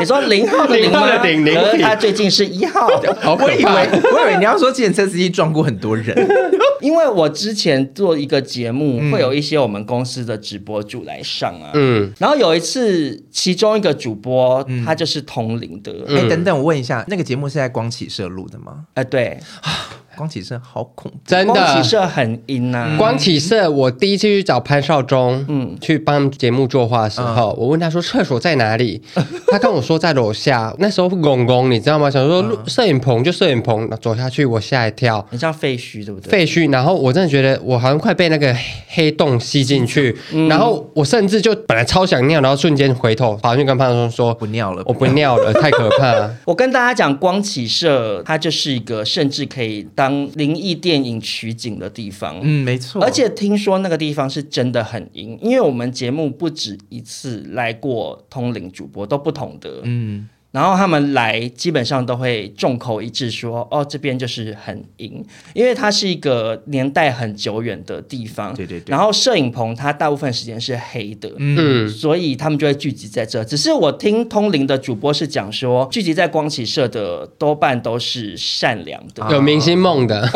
[0.05, 1.23] 你说 零号的零吗？
[1.23, 2.87] 零零他最近是一号，
[3.21, 3.35] 好。
[3.35, 6.14] 我以为我以为你要说计程车司机撞过很多人，
[6.81, 15.93] 因为我之前做一个节目，会有一些我们公司的直播主来上啊，嗯，然后有一次，其中一个主播他就是通灵的。
[16.09, 18.85] 哎，等等，我问一下，那个节目是在光启社录的吗？
[18.95, 19.38] 哎，对。
[20.16, 21.53] 光启社好恐怖，真的。
[21.53, 22.96] 光启社很阴呐、啊。
[22.98, 29.03] 光启社，我第一次去找潘少忠，嗯，去帮节目作画的时候，嗯、我问他说厕所在哪里，
[29.48, 30.74] 他跟我说在楼下。
[30.79, 32.11] 那时候公公，你知道吗？
[32.11, 36.31] 想说摄影棚就摄影棚，走下去我吓一跳，你知道废墟，对不对？
[36.31, 36.70] 废墟。
[36.72, 38.55] 然后我真的觉得我好像快被那个
[38.88, 46.31] 黑洞吸进去，嗯、然后我甚至就本来超想尿，然后瞬间回头跑去跟潘少忠说不尿了，我不尿了，太可怕。
[46.44, 53.03] 我跟大家讲，光启社它就是一个甚至可以当灵异电影取景的地方，嗯，没错。
[53.03, 60.29] 而且听说那个地方是真的很阴，因为我们节目不止一次来过通灵主播，都不同的，嗯。
[60.55, 65.21] 然后他们来基本上都会众口一致说：“哦，这边就是很阴，
[65.53, 68.93] 因为它是一个年代很久远的地方。”对对对。
[68.93, 73.43] 然后摄影棚它大部分时间是黑的，嗯，所以他们就会聚集在这。
[73.43, 80.25] 只是我听通灵的主播是讲说，聚集在光启社的多半都是善良的，有明星梦的。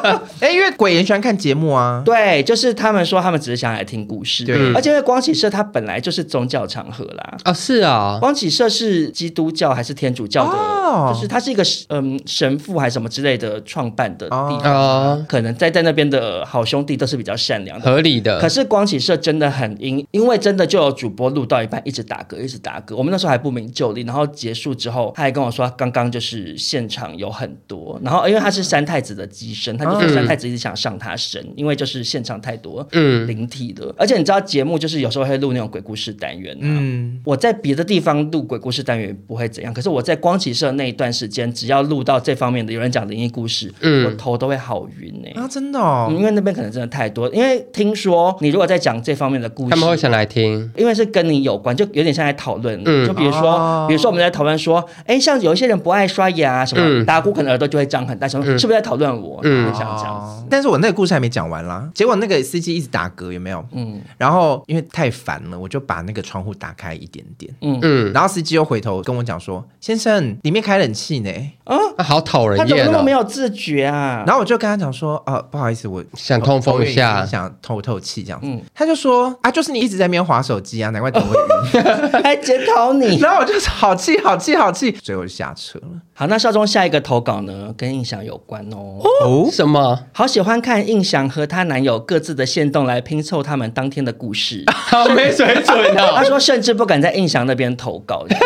[0.40, 2.02] 哎，因为鬼也喜欢看节目啊。
[2.04, 4.44] 对，就是他们说他们只是想来听故事。
[4.44, 7.36] 对，而且因为光启社它本来就是宗教场合啦。
[7.44, 9.52] 啊，是啊，光启社是基督。
[9.52, 11.14] 教还是天主教的，oh.
[11.14, 15.26] 就是它是一个嗯神父还是什么之类的创办的地方，oh.
[15.28, 18.40] 可能在在那边的好兄弟都是比较善良的，合理的。
[18.40, 22.96] 可是光启社真的很阴，因为真的就有主播录到一半一直打嗝，一直打嗝。
[22.96, 33.22] 我们那时候还不明就里，然后结束之后，他还跟我说刚刚就是现场有很多，然后因为他是三太子的机身，他三太子一直想上他身，因为就是现场太多嗯。
[33.26, 63.64] 灵体了，而且你知道节目就是有时候会录那种鬼故事单元，嗯，我在别的地方录鬼故事单元不会怎样，可是我在光启社那一段时间，只要录到这方面的有人讲灵异故事，嗯，我头都会好晕呢啊，真的哦，因为那边可能真的太多，因为听说你如果在讲这方面的故事，他们会想来听，因为是跟你有关，就有点像在讨论，嗯，就比如说，比如说我们在讨论说，哎，像有一些人不爱刷牙什么，大家可能耳朵就会张很大，想说是不是在讨论我，嗯，像这样子，但是我那个故事还没讲完啦，结果那个司机一直打嗝，有没有？
[63.72, 67.78] 嗯，然后因为太烦了，我就把那个窗户打开一点点，嗯。
[67.82, 71.30] 嗯，然后司机又回头跟我讲说，先生，里面开冷气呢，
[71.64, 74.22] 啊，好讨人厌，他怎么那么没有自觉啊？
[74.26, 81.36] 然后我就跟他讲说，哦，不好意思，我想通风一下，想透透气这样子，他就说，啊，就是你一直在那边划手机啊，难怪头会
[81.74, 85.88] 晕， 还检讨你， 然后我就好气，好气，好气，最后就下车了。
[86.14, 89.00] 好，那少中下一个投稿呢，跟印象有关哦。
[89.24, 89.96] 哦，什么？
[90.12, 96.14] 好喜欢看印象和她男友各自的线动来拼凑他们当天的故事， 好没水准哦。
[96.18, 98.26] 他说甚至不敢在印象那边投稿。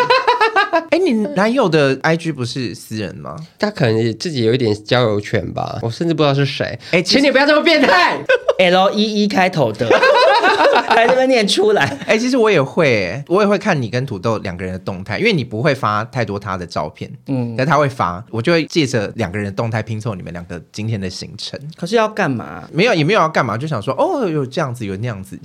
[0.91, 3.35] 哎，你男友的 IG 不是私人吗？
[3.57, 6.77] 他可能自己有一点交友权吧，我甚至不知道是谁。
[6.91, 8.17] 哎，请你不要这么变态。
[8.59, 9.87] L E E 开头的，
[10.95, 11.83] 来这边念出来。
[12.05, 21.59] 哎，其实我也会，我也会看你跟土豆两个人的动态，因为你不会发太多他的照片，嗯，但他会发，我就会借着两个人的动态拼凑你们两个今天的行程。
[21.75, 22.67] 可是要干嘛？
[22.71, 25.39] 没有，也没有要干嘛，就想说，哦，有这样子，有那样子。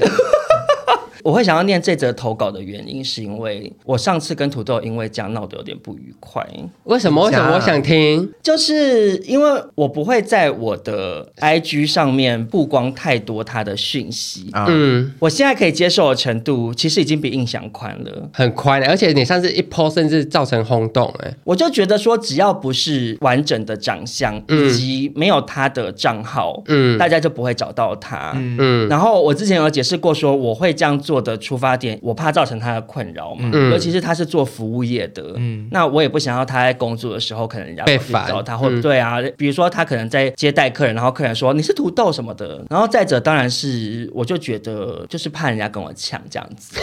[1.22, 6.46] 我会想要念这则投稿的原因，是因为我上次跟土豆因为这样闹得有点不愉快。
[6.84, 7.26] 为什么？
[7.26, 7.54] 为什么？
[7.54, 14.50] 我想听，就是因为我不会在我的 IG 上面曝光太多他的讯息。
[14.52, 18.82] 嗯，我现在可以接受的程度，其实已经比印象宽了，很宽。
[18.88, 28.32] 而且你上次一 po 甚至造成轰动，哎，我就觉得说，只要不是完整的长相，以及没有他的账号，嗯，大家就不会找到他。
[28.34, 31.11] 嗯，然后我之前有解释过，说我会这样做。
[31.12, 46.80] 做的出发点，我怕造成他的困扰嘛，嗯、尤其是他是做服务业的，嗯，那我也不想要他在工作的时候，可能人家会去找他，或者对啊，比如说他可能在接待客人，然后客人说你是土豆什么的，然后再者当然是，我就觉得就是怕人家跟我抢这样子。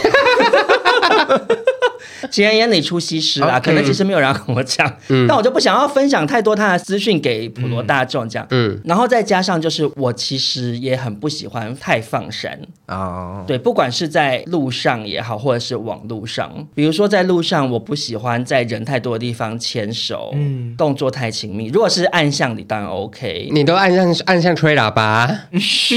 [2.30, 21.68] 情人眼里出西施啦可能其实没有人要跟我讲，嗯、但我就不想要分享太多他的资讯给普罗大众这样，嗯，然后再加上就是我其实也很不喜欢太放闪哦，对，不管是在路上也好，或者是网路上，比如说在路上，我不喜欢在人太多的地方牵手，嗯，动作太亲密。
[21.68, 25.26] 如果是暗巷里当然 OK，你都暗巷暗巷吹喇叭，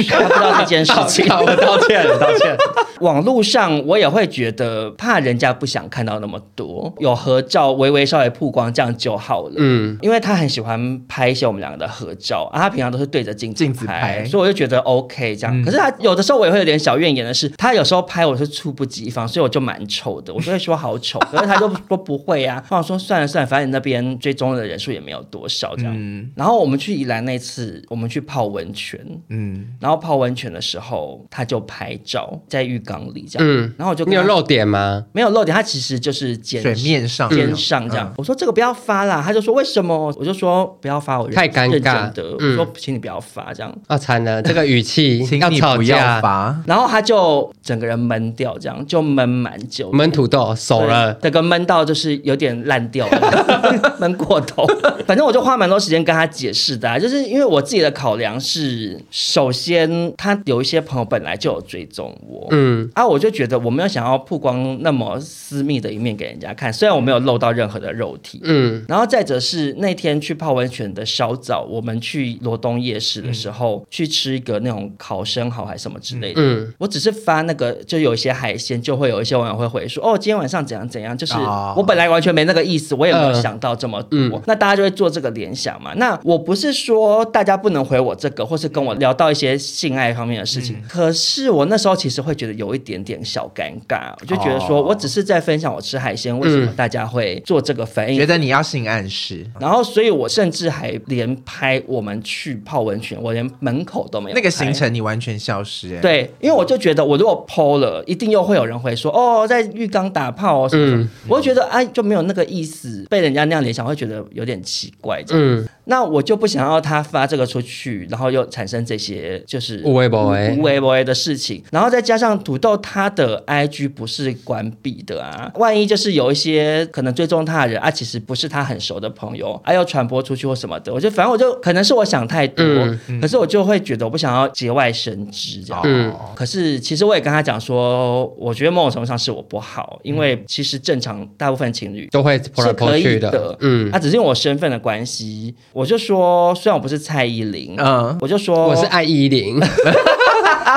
[0.10, 2.56] 他不知道这件事情，我道歉，我道歉。
[3.02, 9.54] 网路上我也会觉得怕人家不想看到那么多，有合照微微稍微曝光这样就好了。
[9.58, 15.56] 嗯，因为他很喜欢拍一些我们两个的合照啊，他平常都是对着镜子镜子拍，所以我就觉得 OK 这样。
[15.56, 21.20] 嗯、可是他有的时候我也会有点小怨言的是，他有时候拍我是猝不及防，所以我就蛮丑的，我就会说好丑。
[21.20, 25.94] 可是 他就说不会啊，或者说算了算了，反正你那边追踪的人数也没有多少这样。
[25.96, 35.06] 嗯、然后我们去宜兰那次，我们去泡温泉，嗯，然后泡温泉的时候他就拍照在浴缸里这样，嗯，然后我就你有露点吗？
[35.14, 38.08] 没有露点，他其实就是肩水面上肩上这样。
[38.08, 40.14] 嗯、我说这个不要发啦，他就说为什么？
[40.18, 42.24] 我就说不要发，我太尴尬的。
[42.34, 43.74] 我说请你不要发这样。
[43.88, 46.22] 啊惨了，这个语气 要吵架。
[46.66, 54.66] 然后他就整个人闷掉，这样就闷蛮久，闷土豆熟了，这个闷到就是有点烂掉了， 闷过头。
[55.06, 81.34] 反正我就花蛮多时间跟他解释的、啊，就是因为我自己的考量是，首先他有一些朋友本来就有追踪我，嗯，啊，我就觉得我没有想要曝光那么私密的一面给人家看，虽然我没有露到任何的肉体，嗯，然后再者是那天去泡温泉的稍早，我们去罗东夜市的时候、嗯、去吃一个那种烤生蚝还是什么之类的，嗯，我只是发那个就有一些海鲜，就会有一些网友会回说，哦，今天晚上怎样怎样，就是
[81.76, 85.94] 我本来完全没那个意思，我也没有想到这么多，那大家就会做这个联想嘛。
[85.96, 98.18] 那我不是说大家不能回我这个，或是跟我聊到一些性爱方面的事情，嗯、可是我那时候其实会觉得有一点点小尴尬，我就觉得说我只是在分享我吃海鲜，为什么大家会做这个反应？
[98.18, 104.36] 觉得你要性暗示，然后所以我甚至还连拍我们去泡温泉，我连门口都没有。
[104.36, 115.44] 那个行程你完全消失，对，因为我就觉得我如果 PO 了，一定又会有人会说哦，在浴缸打炮哦什么什么，我就觉得哎就没有那个意思，被人家那样联想，会觉得有点奇怪这样。
[115.44, 115.68] 嗯。
[115.86, 132.66] 那我就不想要他发这个出去，然后又产生这些就是无微不微的事情，然后再加上土豆他的 IG 不是关闭的啊，万万一就是有一些可能追踪他的人啊，其实不是他很熟的朋友，还要传播出去或什么的，我就反正我就可能是我想太多，
[133.08, 135.82] 嗯、可是我就会觉得我不想要节外生枝这样。
[135.86, 149.60] 嗯，可是其实我也跟他讲说，我觉得某种程度上是我不好，因为其实正常大部分情侣都会是可以的，嗯，啊，只是因为我身份的关系，我就说，虽然我不是蔡依林，嗯，我就说我是艾依林。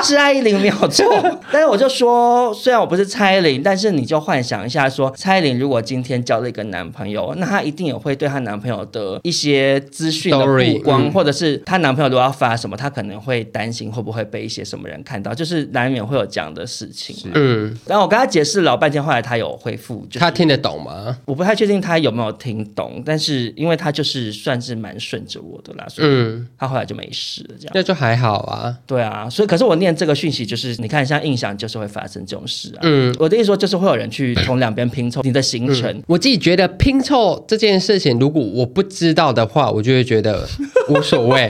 [0.01, 1.05] 是蔡依林没有错，
[1.51, 17.15] 但是我就说，虽然我不是蔡依林，但是你就幻想一下说，说蔡依林如果今天交了一个男朋友，那她一定也会对她男朋友的一些资讯的曝光，嗯、或者是她男朋友如果要发什么，她可能会担心会不会被一些什么人看到，就是难免会有这样的事情。
[17.33, 21.17] 嗯，然后我跟她解释老半天，后来她有回复，就是，他听得懂吗？
[21.25, 28.75] 我不太确定她有没有听懂，但是因为她就是算是蛮顺着我的啦，所以她后来就没事了，这样，那就还好啊。
[28.85, 32.79] 对啊，所以可是我念这个讯息，就是你看，像印象就是会发生这种事啊。
[32.83, 35.91] 嗯，我的意思说，就是会有人去从两边拼凑你的行程。
[35.91, 36.03] 嗯。
[36.07, 40.47] 我自己觉得拼凑这件事情，如果我不知道的话，我就会觉得
[40.89, 41.47] 无所谓。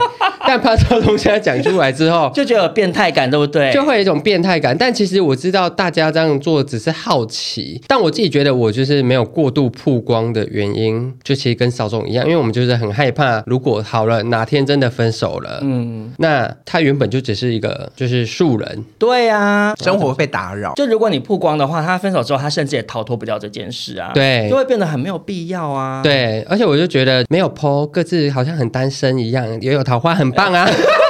[0.48, 3.70] 但怕这东西讲出来之后，就觉得有变态感，对不对？
[3.70, 4.74] 就会有一种变态感。
[4.74, 18.84] 但其实我知道大家这样做只是好奇，但我自己觉得我就是没有过度曝光的原因，就其实跟少总一样，因为我们就是很害怕，如果好了哪天真的分手了，嗯，那他原本就只是一个就是素人。
[18.98, 20.72] 对呀、啊，生活被打扰。
[20.76, 24.12] 就如果你曝光的话，他分手之后，他甚至也逃脱不掉这件事啊。
[24.14, 26.00] 对，就会变得很没有必要啊。
[26.02, 30.70] 对，而且我就觉得没有 po 各自好像很单身一样，也有桃花，很棒啊。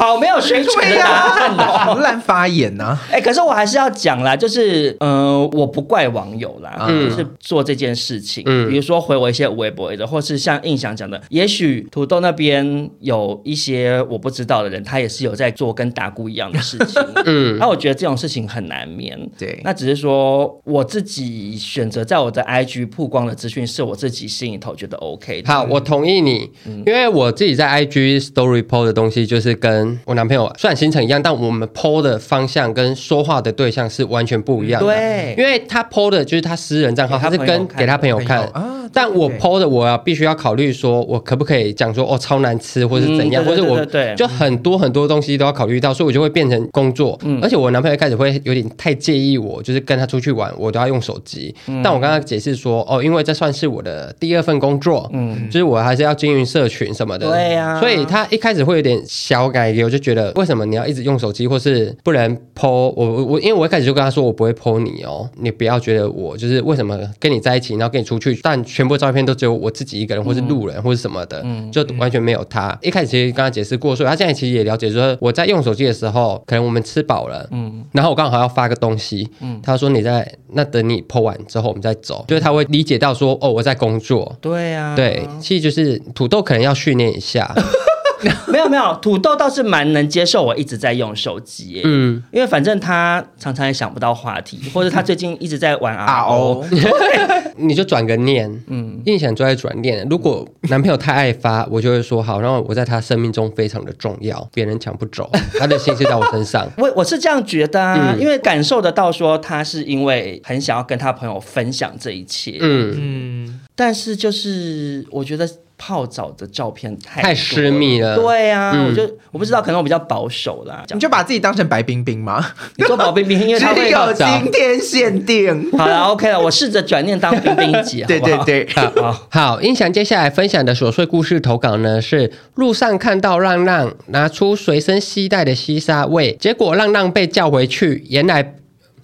[0.00, 3.02] 好，没有水准的答案 好乱发言呐、啊。
[3.10, 25.52] 哎、欸，可是我还是要讲啦，就是，嗯、呃，我不怪网友啦，嗯、就是做这件事情，嗯，比如说回我一些微博的，或是像印象讲的，也许土豆那边有一些我不知道的人，他也是有在做跟打鼓一样的事情， 嗯，那我觉得这种事情很难免，对，那只是说我自己选择在我的 IG 曝光的资讯，是我自己心里头觉得 OK 的。
[25.52, 34.86] 好，我同意你，嗯、因为我自己在 IG Story PO 的东西就是跟我男朋友虽然行程一样，但我们 PO 的方向跟说话的对象是完全不一样的。
[34.86, 38.79] 对，因为他 PO 的就是他私人账号，他是跟给他朋友看啊。
[38.92, 43.84] 但我 PO 的，我要必须要考虑说，我可不可以讲说哦超难吃，或是怎样，或者我
[44.16, 47.18] 就很多很多东西都要考虑到，所以我就会变成工作。
[47.40, 51.54] 而且我男朋友开始会有点太介意我，就是跟他出去玩，我都要用手机。
[51.82, 57.28] 但我刚刚解释说，哦，因为这算是我的第二份工作，嗯，就是我还是要经营社群什么的。
[57.30, 59.70] 对呀，所以他一开始会有点小改。
[59.84, 63.40] 我就觉得，为什么你要一直用手机，或是不能 po 我我我？
[63.40, 72.76] 因为我一开始就跟他说，我不会 po 你哦，你不要觉得我就是为什么跟你在一起，然后跟你出去，但全部照片都只有我自己一个人，或是路人，或是什么的，嗯，就完全没有他。
[72.82, 87.54] 一开始其实跟他解释过，所以他现在其实也了解，说我在用手机的时候，可能我们吃饱了，嗯，然后我刚好要发个东西，嗯，他说你在那等你 po 完之后，我们再走，就是他会理解到说，哦，我在工作，对呀，对，其实就是土豆可能要训练一下。
[88.48, 96.64] 没有没有，土豆倒是蛮能接受我一直在用手机，嗯，因为反正他常常也想不到话题，或者他最近一直在玩 RO，
[97.56, 100.06] 你就转个念，嗯，印象就在转念。
[100.08, 106.68] 如果男朋友太爱发，我就会说好，然后我在他生命中非常的重要，别人抢不走，他的心思在我身上。
[106.76, 112.94] 我我是这样觉得啊，嗯、因为感受得到说他是因为很想要跟他朋友分享这一切，嗯。
[112.98, 115.48] 嗯，但是就是我觉得。
[115.82, 119.02] 泡澡的照片太太私密了，对呀、啊，嗯、我就
[119.32, 120.84] 我不知道，可能我比较保守啦。
[120.92, 122.46] 你就把自己当成白冰冰吗？
[122.76, 125.72] 你说白冰冰，因为 他会有今天限定。
[125.78, 129.62] 好了，OK 了，我试着转念当冰冰一集， 对对对，好好，好。
[129.62, 138.54] 音响接下来分享的琐碎故事投稿呢，是路上看到浪浪拿出随身携带的西沙味，结果浪浪被叫回去，原来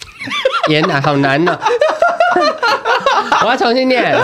[0.69, 1.61] 原来好难呢、啊。
[3.45, 4.15] 我要重新念。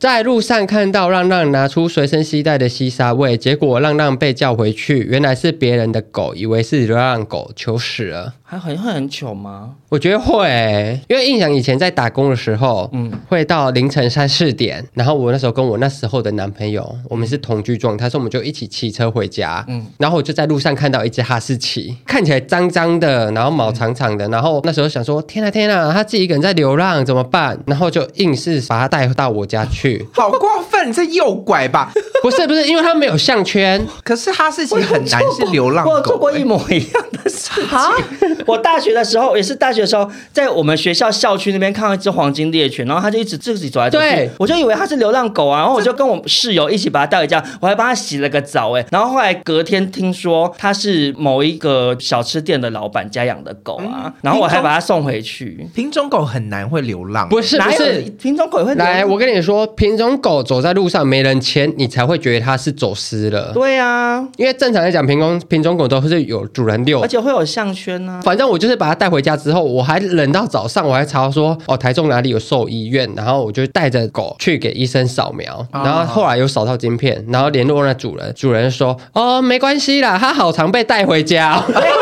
[0.00, 8.34] 在路上看到浪浪拿出随身携带的西沙味，结果浪浪被叫回去，原来是别人的狗，以为是流浪狗，求死了。
[8.46, 9.72] 还很会很糗吗？
[9.88, 27.58] 我觉得会、欸，因为印象以前在打工的时候，嗯，会到凌晨三四点，然后我那时候跟我那时候的男朋友，我们是同居状态，所以我们就一起骑车回家，嗯，然后我就在路上看到一只哈士奇，看起来脏脏的，然后毛长长的，然后那时候想说，天啊天啊，他自己一个人在流浪怎么办？
[27.66, 31.92] 然后就硬是把他带到我家去，好过分，你在诱拐吧？
[32.22, 33.84] 不是不是，因为他没有项圈。
[34.02, 38.36] 可是哈士奇很难是流浪狗、欸，我有做过一模一样的事情。
[38.46, 44.30] 我大学的时候也是大学的时候，在我们学校校区那边看到一只黄金猎犬，然后它就一直自己走来走去，对。
[44.38, 55.68] 我就以为它是流浪狗啊，然后我就跟我室友一起把它带回家，我还帮它洗了个澡哎、欸，然后后来隔天听说它是某一个小吃店的老板家养的狗啊，然后我还把它送回去。
[55.74, 58.74] 品种狗很难会流浪，不是不是，品种狗也会。
[58.74, 63.52] 来，我跟你说，品种狗走在路上没人牵，你才会觉得它是走失了。
[63.52, 68.20] 对啊，因为正常来讲，品种品种狗都是有主人遛，而且会有项圈呢、啊。
[68.22, 81.62] 反正我就是把它带回家之后，我还冷到早上，我还查说哦，台中哪里有兽医院，然后我就带着狗去给医生扫描，然后后来有扫到晶片，然后联络那主人，主人说哦，没关系啦，它好常被带回家。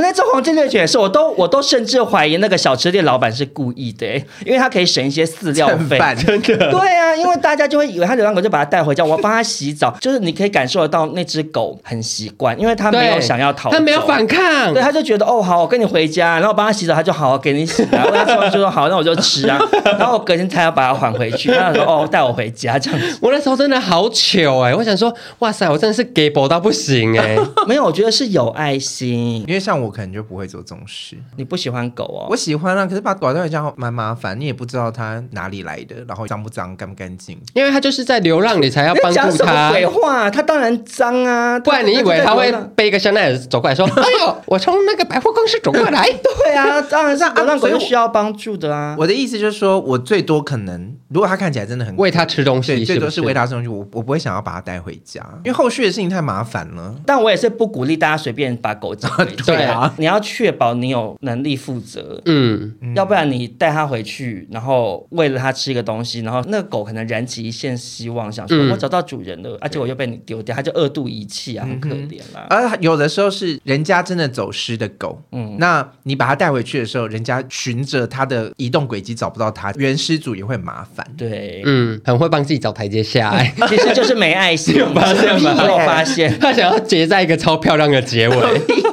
[0.00, 6.56] 们那只黄金猎犬是，我都我都甚至怀疑那个小吃店老板是故意的、欸，因为他可以省一些饲料费，真的。
[6.70, 19.58] 对啊，因为大家就会以为他流浪狗就把它带回家，我要帮他洗澡， 就是你可以感受得到那只狗很习惯，因为它没有想要逃，它没有反抗，对，他就觉得哦好，我跟你回家，然后帮他洗澡，他就好好给你洗啊，然后他就说好，那我就吃啊，
[19.98, 39.24] 然后我隔天才要把它还回去，他说哦带我回家这样子， 我那时候真的好糗哎、欸，我想说哇塞，我真的是给宝到不行哎、欸，没有，我觉得是有爱心，因为像我可能就不会做这种事，你不喜欢狗哦，我喜欢啊，可是把狗带回家蛮麻烦，你也不知道它哪里来的，然后脏不脏，干不干净，因为它就是在流浪，你才要帮助它。
[39.24, 40.30] 讲什么鬼话？
[40.30, 46.04] 它当然脏啊，不然你以为它会背一个香奈儿走过来说： “哎呦，我从那个百货公司走过来。
[46.44, 48.94] ”对啊，当然是流浪狗是需要帮助的啊。
[48.98, 56.94] 我的意思就是说，我最多可能，如果它看起来真的很喂它吃东西，最多是喂它吃东西，我我不会想要把它带回家，因为后续的事情太麻烦了。
[57.06, 59.44] 但我也是不鼓励大家随便把狗带回家。
[59.44, 72.46] 对啊，你要确保你有能力负责，嗯，要不然你带它回去，然后喂了它吃一个东西，然后那个狗可能燃起一线希望，想说我找到主人了，而且我又被你丢掉，它就二度遗弃啊，很可怜啦。
[72.50, 81.06] 而有的时候是人家真的走失的狗，嗯，那你把它带回去的时候，人家循着它的移动轨迹找不到它，原失主也会麻烦。
[81.16, 84.76] 对，嗯，很会帮自己找台阶下，哎， 其实就是没爱心。
[84.76, 85.54] 有 发现吗？
[85.66, 88.36] 有发现， 他想要结在一个超漂亮的结尾。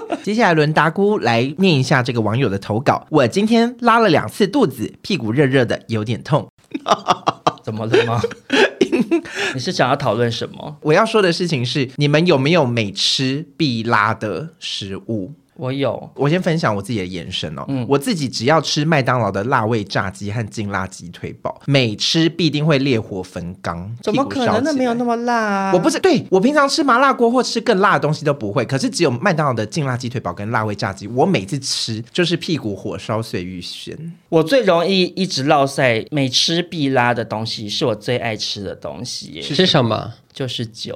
[0.24, 3.06] 接下来轮达姑来念一下这个网友的投稿。
[3.10, 6.48] 我今天拉了两次肚子，屁股热热的，有点痛。
[7.64, 8.22] 怎么了吗？
[9.54, 10.78] 你是想要讨论什么？
[10.82, 15.34] 我要说的事情是，你们有没有每吃必拉的食物？
[15.58, 17.66] 我有，我先分享我自己的延伸哦。
[17.68, 23.90] 嗯，我自己只要吃麦当劳的辣味炸鸡和劲辣鸡腿堡，每吃必定会烈火焚肛。
[24.02, 24.64] 怎么可能？
[24.64, 25.72] 那没有那么辣啊！
[25.74, 33.98] 我不是，对，我平常吃麻辣锅或吃更辣的东西都不会，可是只有麦当劳的劲辣鸡腿堡跟辣味炸鸡，我每次吃就是屁股火烧碎欲仙。
[34.30, 39.42] 我最容易一直落赛，每吃必拉的东西是我最爱吃的东西。
[39.42, 40.14] 是什么？
[40.38, 40.94] 就是酒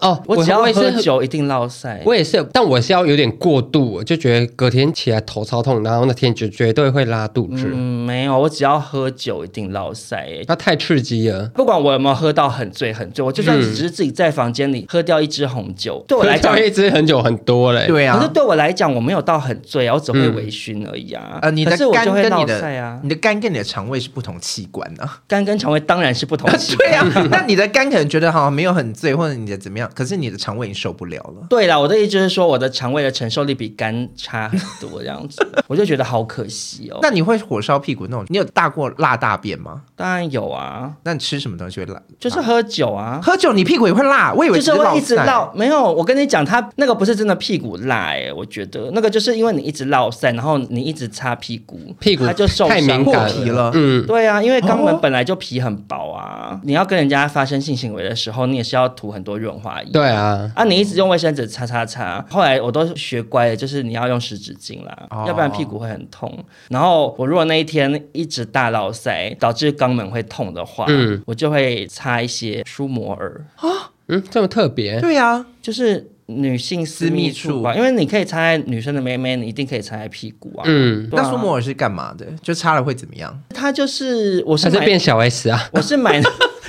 [0.00, 2.02] 哦，我只要喝酒一定落赛。
[2.04, 7.70] 我也是，但我是要有点过度，我就觉得隔天起来头超痛，然后那天就绝对会拉肚子。
[7.72, 10.26] 嗯，没有，我只要喝酒一定落赛。
[10.48, 17.86] 那太刺激了，不管我有没有喝到很醉很醉，我就算只是自己在房间里喝掉一支红酒，对我来讲一支很久很多嘞。
[17.86, 21.38] 对啊，可是对我来讲我没有到很醉啊，我只会微醺而已啊。
[21.42, 26.80] 呃，你的肝跟你的啊，你的肝跟你的肠胃是不同器官啊，肝跟肠胃当然是不同器官。
[26.90, 29.14] 对啊，那你的肝可能觉得好像没有很醉。
[29.14, 29.90] 或者你的怎么样？
[29.94, 31.46] 可是你的肠胃已经受不了了。
[31.48, 36.98] 对啦，我的意思就是说，我的肠胃的承受力比肝差很多， 这样子，我就觉得好可惜哦。
[37.02, 38.24] 那你会火烧屁股那种？
[38.28, 39.82] 你有大过辣大便吗？
[39.96, 40.92] 当然有啊。
[41.02, 42.00] 那你吃什么东西会辣？
[42.18, 43.20] 就是喝酒啊。
[43.22, 44.32] 喝酒你屁股也会辣？
[44.32, 45.52] 我以为就是会一直烙。
[45.54, 53.70] 没有，我跟你讲，他那个不是真的屁股辣哎、欸，我觉得那个就是因为你一直烙赛，然后你一直擦屁股，屁股它就受太敏感皮了。
[53.74, 59.90] 嗯，对啊，因为肛门本来就皮很薄啊，哦、你要跟人家发生性行为的时候，你也是要涂很多润滑液。
[59.92, 66.32] 对啊，啊，你一直用卫生纸擦擦擦，后来我都学乖了，就是你要用湿纸巾啦，哦、要不然屁股会很痛。
[66.68, 75.00] 然后我如果那一天一直大老塞，导致肛门会痛的话，嗯，我就会擦一些舒摩尔啊，嗯，这么特别？
[75.00, 80.62] 对呀、啊，就是女性私密处吧，因为你可以擦在女生的妹妹，你一定可以擦在屁股啊。
[80.66, 82.26] 嗯，啊、那舒摩尔是干嘛的？
[82.42, 83.36] 就擦了会怎么样？
[83.50, 85.68] 它就是我是变小 S 啊？
[85.72, 86.20] 我是买。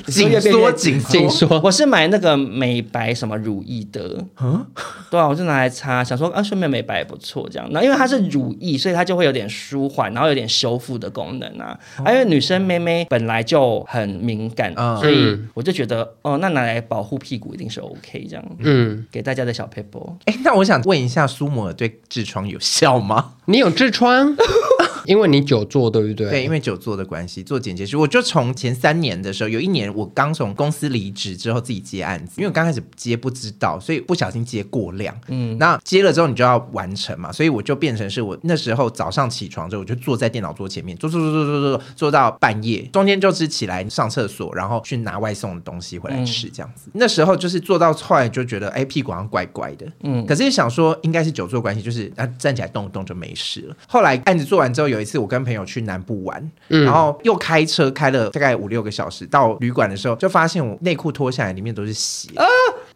[0.08, 4.66] 紧缩紧紧缩，我是买那个美白什么乳液的，嗯，
[5.10, 7.68] 对啊，我就拿来擦，想说啊，顺便美白也不错，这样。
[7.72, 11.78] 那因为它是乳液，所以它就会有点舒缓，然后有点修复的功能啊。
[12.04, 18.46] 啊因为女生妹妹本来就很敏感，所以我就觉得哦，那拿来保护屁股一定是 OK 这样。
[18.60, 20.14] 嗯，给大家的小 paper。
[20.26, 23.34] 哎，那我想问一下，苏摩尔对痔疮有效吗？
[23.46, 24.36] 你有痔疮？
[25.06, 26.30] 因为你久坐，对不对？
[26.30, 35.16] 对，因为久坐的关系，做剪接师，我就从前三年的时候，有一年我刚从公司离职之后，自己接案子，因为我刚开始接不知道，所以不小心接过量。
[35.28, 46.84] 嗯，那接了之后你就要完成嘛，所以我就变成是我那时候早上起床之后，我就坐在电脑桌前面，坐坐坐坐坐坐坐到半夜，中间就是起来上厕所，然后去拿外送的东西回来吃，这样子。
[46.88, 49.86] 嗯、那时候就是做到后来就觉得，哎，屁股好像怪怪的。
[50.04, 53.76] 嗯，可是想说应该是久坐关系，就是啊站起来动一动就没事了。
[53.88, 62.46] 后来案子做完之后，有一次我跟朋友去南部玩，嗯、然后又开车开了大概五六个小时，到旅馆的时候就发现我内裤脱下来，里面都是血啊！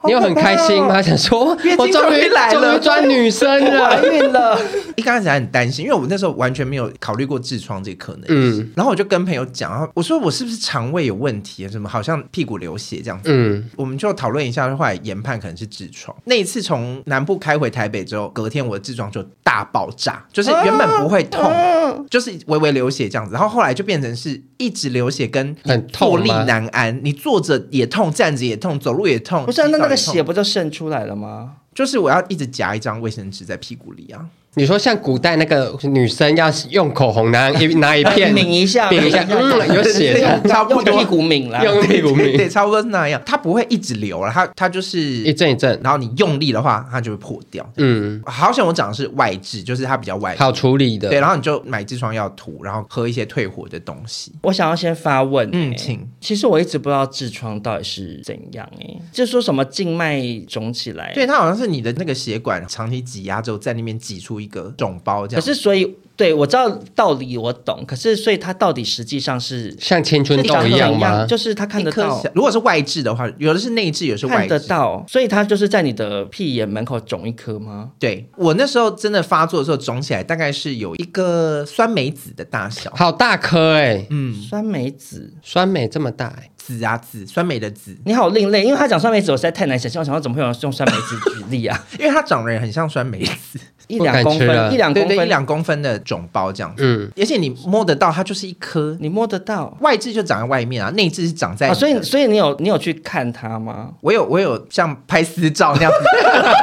[0.05, 1.01] 你有很开心吗？
[1.01, 4.59] 想说我终于来了，终于转女生了，怀孕了。
[4.95, 8.23] 一开始还很担心，因为我那时候完全没有考虑过痔疮这个可能。
[8.29, 11.71] 嗯，然后我就跟朋友讲，我说我是不是肠胃有问题啊？
[11.71, 13.29] 什么好像屁股流血这样子。
[13.31, 16.15] 嗯，我们就讨论一下，后来研判可能是痔疮。
[16.25, 25.55] 那一次从南部开回台北之后，隔天我的痔疮就大爆炸，就是原本不会痛，啊、就是微微流血这样子，然后后来就变成是一直流血，跟
[25.91, 29.45] 坐立难安，你坐着也痛，站着也痛，走路也痛。
[29.45, 31.57] 不是、啊，那那个血不就渗出来了吗？
[31.73, 34.29] 就是我要一直夹一张卫生纸在屁股里啊。
[34.55, 43.21] 你说像古代那个女生要用口红拿一拿一片 抿一下，抿一下，有血， 差不多屁股抿了，用屁股抿，对，差不多是那样。
[43.25, 47.69] 它不会一直流了，它它就是一阵一阵，然后你用力的话，它就会破掉。
[47.77, 51.09] 嗯，好像我讲的是外痔，就是它比较外，好处理的。
[51.09, 54.31] 对，然后你就买痔疮药涂，然后喝一些退火的东西。
[54.43, 56.07] 我想要先发问，嗯，请。
[56.21, 65.41] 其实我一直不知道痔疮到底是怎样，哎，就说什么静脉肿起来，对，它好像是你的那个血管长期挤压之后，在那边挤出一个肿包这样。
[65.41, 65.95] 可是，所以。
[66.17, 67.83] 对，我知道道理，我懂。
[67.85, 71.25] 可是，所以它到底实际上是像青春痘一样吗？
[71.25, 72.23] 就是它看得到。
[72.33, 74.37] 如果是外痔的话，有的是内痔，有的是外痔。
[74.37, 77.91] 看得到，所以它就是在你的屁眼门口肿一颗吗？
[77.99, 84.07] 对，我那时候真的发作的时候肿起来，大概是有一个酸梅子的大小，好大颗哎、欸。
[84.09, 87.93] 嗯，酸梅子，酸梅这么大哎、欸，籽啊籽，酸梅的籽。
[88.05, 89.99] 你好另类，因为他讲酸梅子，我实在太难想象。
[89.99, 91.85] 我想到怎么会有人用酸梅子举例啊？
[91.99, 96.83] 因为他长得也很像酸梅子，一两公分，一两公分，对对，一两公分的肿包这样子。
[96.83, 99.75] 嗯，而且你摸得到，它就是一颗，你摸得到。
[99.81, 101.73] 外痔就长在外面啊，内痔是长在、啊。
[101.73, 103.89] 所以，所以你有你有去看它吗？
[104.01, 105.97] 我有，我有像拍私照那样子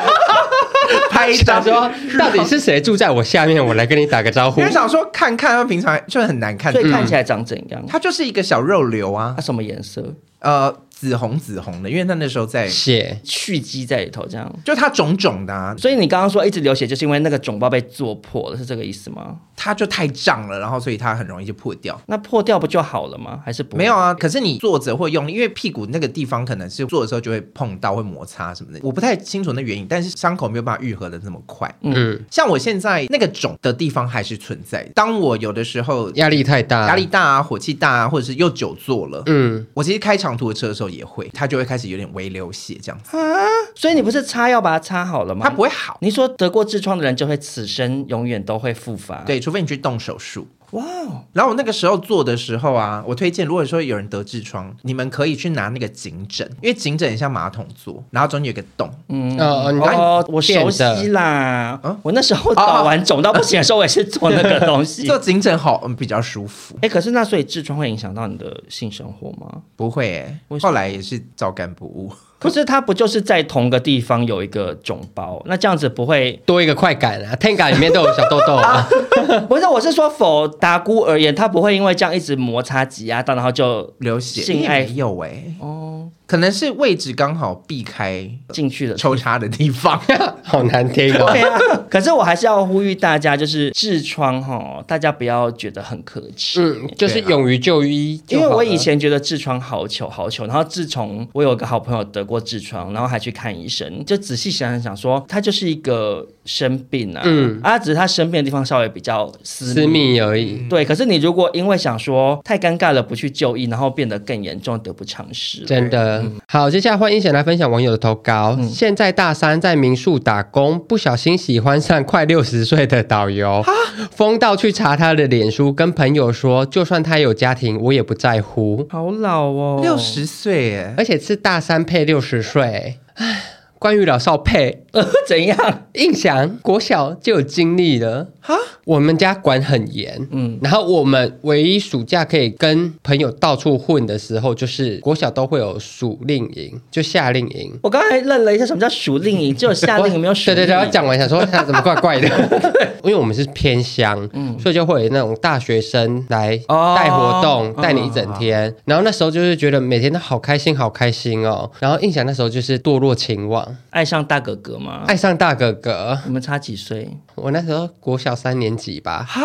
[1.11, 4.61] 拍一张，说到底是谁住在我下面，我来跟你打个招呼。
[4.61, 7.83] 因为想说看看，他平常就很难看，所以看起来长怎样？
[7.89, 9.35] 它就是一个小肉瘤啊。
[9.37, 10.03] 它什么颜色？
[10.41, 10.75] 呃。
[11.03, 19.37] 紫红紫红的，因为他那时候在血蓄积在里头，这样就它肿肿的，啊，所以你刚刚说一直流血，就是因为那个肿包被做破了，是这个意思吗？
[19.57, 22.01] 它就太胀了，然后所以它很容易就破掉。
[22.07, 23.41] 那破掉不就好了吗？
[23.45, 24.15] 还是不没有啊？
[24.15, 28.79] 可是你坐着会用力，因为屁股那个地方可能是坐的时候就会碰到，会摩擦什么的。
[28.81, 31.69] 我不太清楚那原因，但是伤口没有办法愈合的那么快。
[31.81, 34.89] 嗯，像我现在那个肿的地方还是存在。
[34.95, 41.63] 当我有的时候压力太大，压力大啊，火气大啊，或者是又久坐了，嗯，我其实开长途的车的时候也会，它就会。
[41.73, 45.47] 开始有点微流血这样子啊，所以你不是擦药把它擦好了吗？
[45.49, 45.97] 它不会好。
[46.03, 49.23] 你说得过痔疮的人就会此生永远都会复发？
[49.23, 50.47] 对，除非你去动手术。
[50.73, 51.25] 哇哦！
[51.33, 58.91] 然后我那个时候做的时候啊，我推荐，如果说有人得痔疮，你们可以去拿那个颈枕，因为颈枕很像马桶座，然后中间有个洞。
[59.09, 61.79] 嗯哦哦，我熟悉啦。
[61.83, 65.05] 嗯，我那时候打完肿到不行的时候，我也是做那个东西。
[65.09, 66.77] 做颈枕好，嗯，比较舒服。
[66.81, 69.61] 哎，可是那所以痔疮会影响到你的性生活吗？
[69.77, 72.11] 不会，哎，后来也是照干不误。
[72.43, 75.41] 可是它不就是在同个地方有一个肿包？
[75.47, 78.85] 那这样子不会多一个快感啊？Tenga 里面都有小痘痘啊？
[79.49, 84.43] 不是，我是说否达姑而言，他不会因为这样一直摩擦挤压到，然后就流血？
[84.43, 86.09] 性爱没有哎，哦。
[86.33, 90.01] 可能是位置刚好避开进去的抽插的地方，
[90.43, 91.31] 好难听哦。
[91.31, 91.59] 对啊，
[91.91, 98.19] 可是我还是要呼吁大家，就是痔疮哈，大家不要觉得很可耻，嗯，就是勇于就医。
[98.29, 110.67] 因为我以前觉得痔疮好糗好糗，然后自从我有个好朋友得过痔疮，然后还去看医生，就仔细想想想说，他就是一个生病啊，嗯，啊，只是他生病的地方稍微比较私私密而已。
[110.71, 116.22] 对，可是你如果因为想说太尴尬了不去就医，然后变得更严重，得不偿失，真的。
[116.47, 118.57] 好，接下来换英贤来分享网友的投稿。
[118.59, 123.73] 嗯、现在大三在民宿打工，不小心喜欢上快六十岁的导游，哈
[124.11, 128.87] 疯到去查他的脸书，跟朋友说，就算他有家庭，我也不在乎。
[128.91, 132.99] 好老哦，六十岁耶，而且是大三配六十岁。
[133.15, 133.43] 唉，
[133.79, 134.82] 关于老少配。
[134.93, 135.57] 呃， 怎样？
[135.95, 147.73] 印象国小就有经历了哈，我们家管很严，嗯，然后我们唯一暑假可以跟朋友到处混的时候，就是国小都会有暑令营，就夏令营。
[147.83, 149.55] 我刚才愣了一下，什么叫暑令营？
[149.57, 150.47] 只有夏令营没有暑。
[150.47, 152.29] 对对对，我讲完想说他怎么怪怪的，
[153.05, 156.57] 因为我们是偏乡，嗯，所以就会有那种大学生来
[156.97, 158.75] 带活动，带、哦、你一整天、哦。
[158.87, 161.71] 然后那时候就是觉得每天都好开心，好开心哦。
[161.81, 165.05] 然后印象那时候就是堕落情网，爱上大哥哥吗？
[165.07, 166.19] 爱上大哥哥。
[166.27, 167.17] 我们差几岁？
[167.35, 169.25] 我那时候国小三年级吧。
[169.27, 169.43] 哈，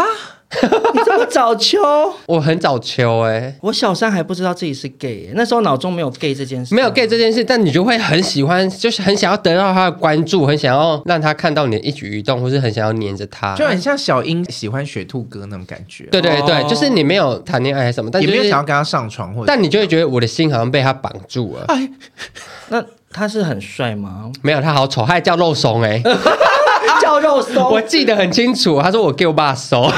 [0.94, 1.78] 你这么早秋？
[2.28, 3.56] 我很早秋哎、欸。
[3.62, 16.06] 我小三还不知道自己是 gay，那时候脑中没有 gay 这件事，没有 gay 这件事，但你就会很喜欢，就是很想要得到他的关注，很想要让他看到你的一举一动，或是很想要黏着他，就很像小英喜欢雪兔哥那种感觉。
[16.06, 21.66] 对对对，就是你没有谈恋爱什么，但、就是、也没有想要跟他上床，或者，但你就会觉得我的心好像被他绑住了。
[21.68, 21.90] 哎，
[22.70, 24.32] 那他是很帅吗？
[24.42, 26.18] 没有，他好丑，他还叫肉松哎、欸。
[27.02, 28.82] 叫肉松，我记得很清楚。
[28.82, 29.92] 他说我给我爸收。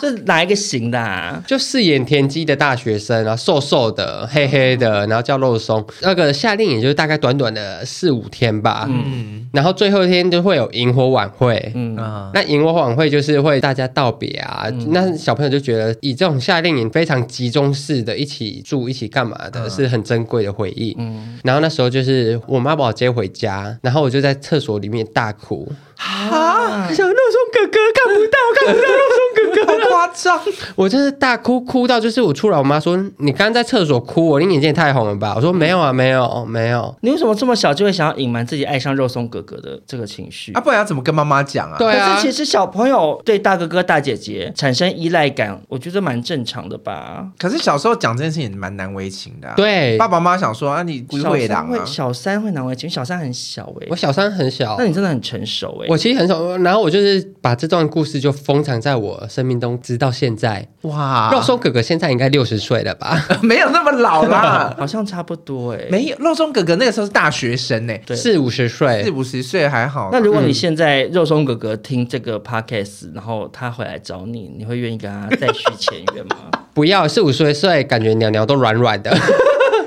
[0.00, 1.42] 是哪一个型的啊？
[1.46, 5.84] 就饰演田鸡的大学生，然后瘦瘦的、黑黑的，然后叫肉松。
[6.02, 8.86] 那个夏令营就是大概短短的四五天吧。
[8.88, 11.72] 嗯，然后最后一天就会有萤火晚会。
[11.74, 14.88] 嗯啊，那萤火晚会就是会大家道别啊、嗯。
[14.92, 20.94] 那小朋友就觉得以这种夏令营非常集中式的一起住、一起干嘛的、嗯，是很珍贵的回忆。
[20.98, 25.70] 嗯，然后那时候就是我妈把我接回家，然后我就在厕所里面大哭。
[25.98, 26.88] 啊！
[26.94, 30.40] 小肉松哥哥看不到，看不到肉松哥哥，好夸张！
[30.76, 40.60] 我真是大哭，哭到就是我出来，我妈说：“你刚刚在厕所哭，我你眼睛也太红了吧？”我说：“没有啊，没有，没有。”你为什么这么小就会想要隐瞒自己爱上肉松哥哥的这个情绪啊？
[40.60, 41.76] 不然要怎么跟妈妈讲啊？
[41.78, 42.14] 对啊。
[42.14, 47.28] 可是其实小朋友对大哥哥大姐姐产生依赖感，我觉得蛮正常的吧。
[47.38, 49.54] 可是小时候讲这件事情蛮难为情的、啊。
[49.56, 51.58] 对，爸爸妈妈想说啊，你不会的。
[51.84, 53.88] 小三会难为情，小三很小哎、欸。
[53.90, 55.90] 我小三很小，那你真的很成熟哎、欸。
[55.90, 60.68] 我其实很小，然后我就是把这段故事就封藏在我生命中，直到现在。
[60.82, 63.26] 哇，肉松哥哥现在应该六十岁了吧？
[63.42, 65.88] 没有那么老啦， 好像差不多哎、欸。
[65.90, 70.10] 没有，肉松哥哥那个时候是大学生呢、欸，四五十岁，四五十岁还好。
[70.12, 76.36] 那如果你现在肉松哥哥听这个 podcast，然后他回来找你，你会愿意跟他再续前缘吗？
[76.74, 79.10] 不要，四五十岁感觉鸟鸟都软软的。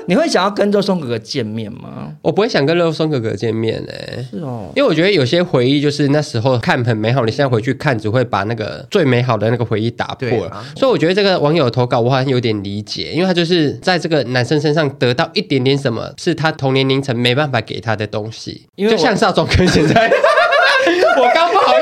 [0.06, 2.12] 你会想要跟肉松哥哥见面吗？
[2.22, 4.26] 我不会想跟肉松哥哥见面诶、欸。
[4.30, 10.50] 是哦，因为我觉得有些回忆就是那时候看很美好，你现在回去看只会把那个最美好的那个回忆打破了。
[10.50, 18.66] 啊、所以我觉得这个网友投稿我好像有点理解，因为他就是在这个男生身上得到一点点什么，是他同年龄层没办法给他的东西。
[18.76, 20.10] 因为就像少壮跟现在。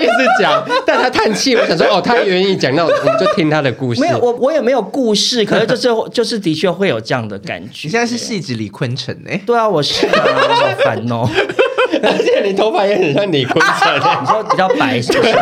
[0.00, 4.00] 我刚不好意思讲，但他叹气，我想说哦，他愿意讲，那我们就听他的故事。
[4.00, 7.86] 没有，我我也没有故事，可是就是 就是的确会有这样的感觉。
[7.86, 9.40] 你现在是戏子李坤城哎？
[9.46, 11.28] 对啊，我是啊，好烦哦。
[12.02, 15.34] 而且你头发也很像李坤城， 你说比较白是不是？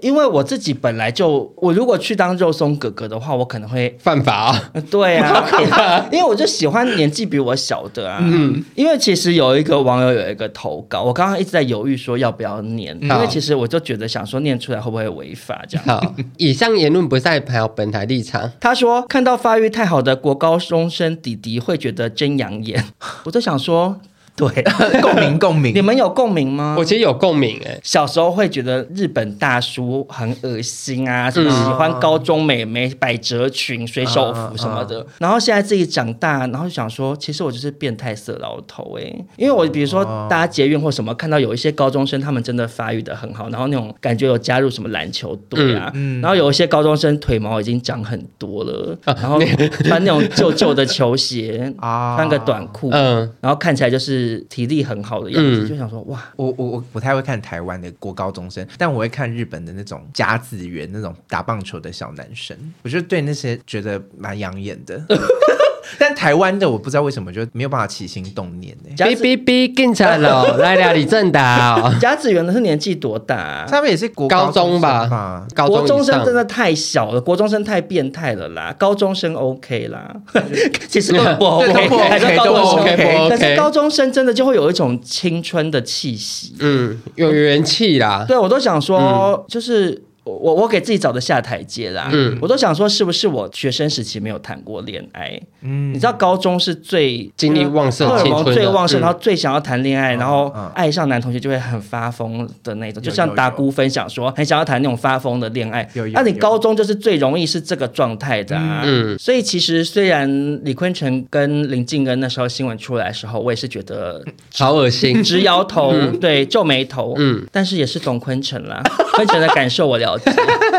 [0.00, 4.70] 因为我自己本来就，我如果去当肉松哥哥的话，我可能会犯法啊。
[4.90, 8.18] 对啊，因为我就喜欢年纪比我小的啊。
[8.22, 15.84] 嗯，因为其实有一个网友有一个投稿，我刚刚一直在犹豫说要不要念，因为其实我就觉得想说念出来会不会违法这样。
[15.86, 18.50] 好， 以上言论不代表本台立场。
[18.60, 22.84] 他说看到发育太好的国高中生弟弟会觉得真养眼，
[23.24, 23.98] 我就想说。
[24.38, 24.62] 对，
[25.02, 26.76] 共鸣共鸣，你们有共鸣吗？
[26.78, 35.04] 我其实有共鸣哎，小时候会觉得日本大叔很恶心啊，什么喜欢高中美眉、百褶裙、水手服什么的。
[35.18, 39.02] 然后现在自己长大，然后就想说，其实我就是变态色老头哎，
[39.36, 49.40] 因为我比如说搭捷运或什么，看到有一些高中生，他们真的发育的很好，然后那种感觉有加入什么篮球队啊，然后有一些高中生腿毛已经长很多了， 然后
[49.84, 54.27] 穿那种旧旧的球鞋 啊，穿个短裤，嗯，然后看起来就是。
[54.48, 65.04] 体力很好的样子，嗯、就想说哇，我我我不太会看台湾的国高中生，但我会看日本的那种甲子园那种打棒球的小男生，我就对那些觉得蛮养眼的。
[65.98, 68.94] 但台湾的我不知道为什么就没有办法起心动念呢？
[68.96, 71.94] 哔哔哔，警察了， 来了李正达。
[72.00, 73.66] 甲子园的是年纪多大、啊？
[73.68, 75.46] 他们也是国高中吧？
[75.66, 78.74] 国中生真的太小了，国中生太变态了啦。
[78.78, 80.14] 高中生 OK 啦，
[80.88, 81.72] 其实不 OK，
[82.08, 83.28] 还是高中生 OK。
[83.30, 88.24] 可是高中生真的就会有一种青春的气息，嗯，有元气啦。
[88.26, 90.02] 对，我都想说，嗯、就是。
[90.36, 92.08] 我我给自己找的下台阶啦。
[92.12, 95.40] 嗯，我都想说，是不是我学生时期没有谈过恋爱？
[95.62, 105.88] 嗯，你知道高中是最精力旺盛、荷尔蒙最旺盛，然后最想要谈恋爱，然后爱上男同学就会很发疯的那种，就像达姑分享说，很想要谈那种发疯的恋爱。
[106.12, 108.82] 那你高中就是最容易是这个状态的啊。
[108.84, 110.28] 嗯，所以其实虽然
[110.64, 114.24] 李坤城跟林静恩那时候新闻出来的时候，我也是觉得
[114.56, 117.14] 好恶心，直摇头，对，皱眉头。
[117.16, 118.82] 嗯，但是也是懂坤城啦，
[119.14, 120.77] 坤城的感受我了解。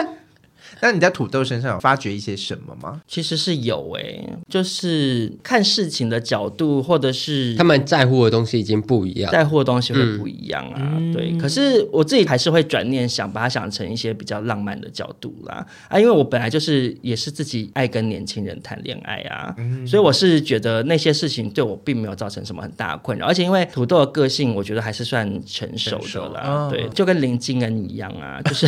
[0.81, 3.01] 那你在土豆身上有发觉一些什么吗？
[3.07, 10.93] 其实是有诶、欸，就是看事情的角度，或者是他们在乎的东西已经不一样，在乎的东西会不一样啊。
[10.97, 15.65] 嗯、对，可是我自己还是会转念想，把它想成一些比较浪漫的角度啦。
[15.87, 23.27] 啊，因为我本来就是也是自己爱跟年轻人谈恋爱啊，嗯、所以我是觉得那些事情对我并没有造成什么很大的困扰。
[23.27, 26.41] 而且因为土豆的个性，我觉得还是算成熟的啦。
[26.45, 28.67] 哦、对，就跟林金恩一样啊，就是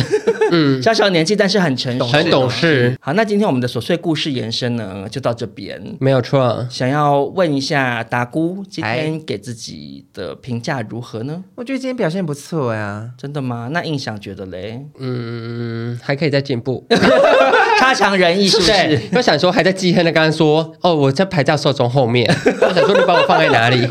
[0.50, 2.12] 嗯， 小小年纪但是很成熟。
[2.12, 2.96] 很懂事。
[3.00, 5.80] 好，那今天我们的琐碎故事延伸呢，就到这边。
[6.00, 6.66] 没有错。
[6.70, 11.42] 想要问一下达姑，今天给自己的评价如何呢？
[11.54, 13.10] 我觉得今天表现不错呀。
[13.18, 13.68] 真的吗？
[13.72, 14.84] 那印象觉得嘞？
[14.98, 16.86] 嗯，还可以再进步。
[17.78, 19.00] 差强人意是不是？
[19.14, 22.24] 我想说还在记恨的，刚刚说哦，我在排教受众后面。
[22.60, 23.86] 我想说你把我放在哪里？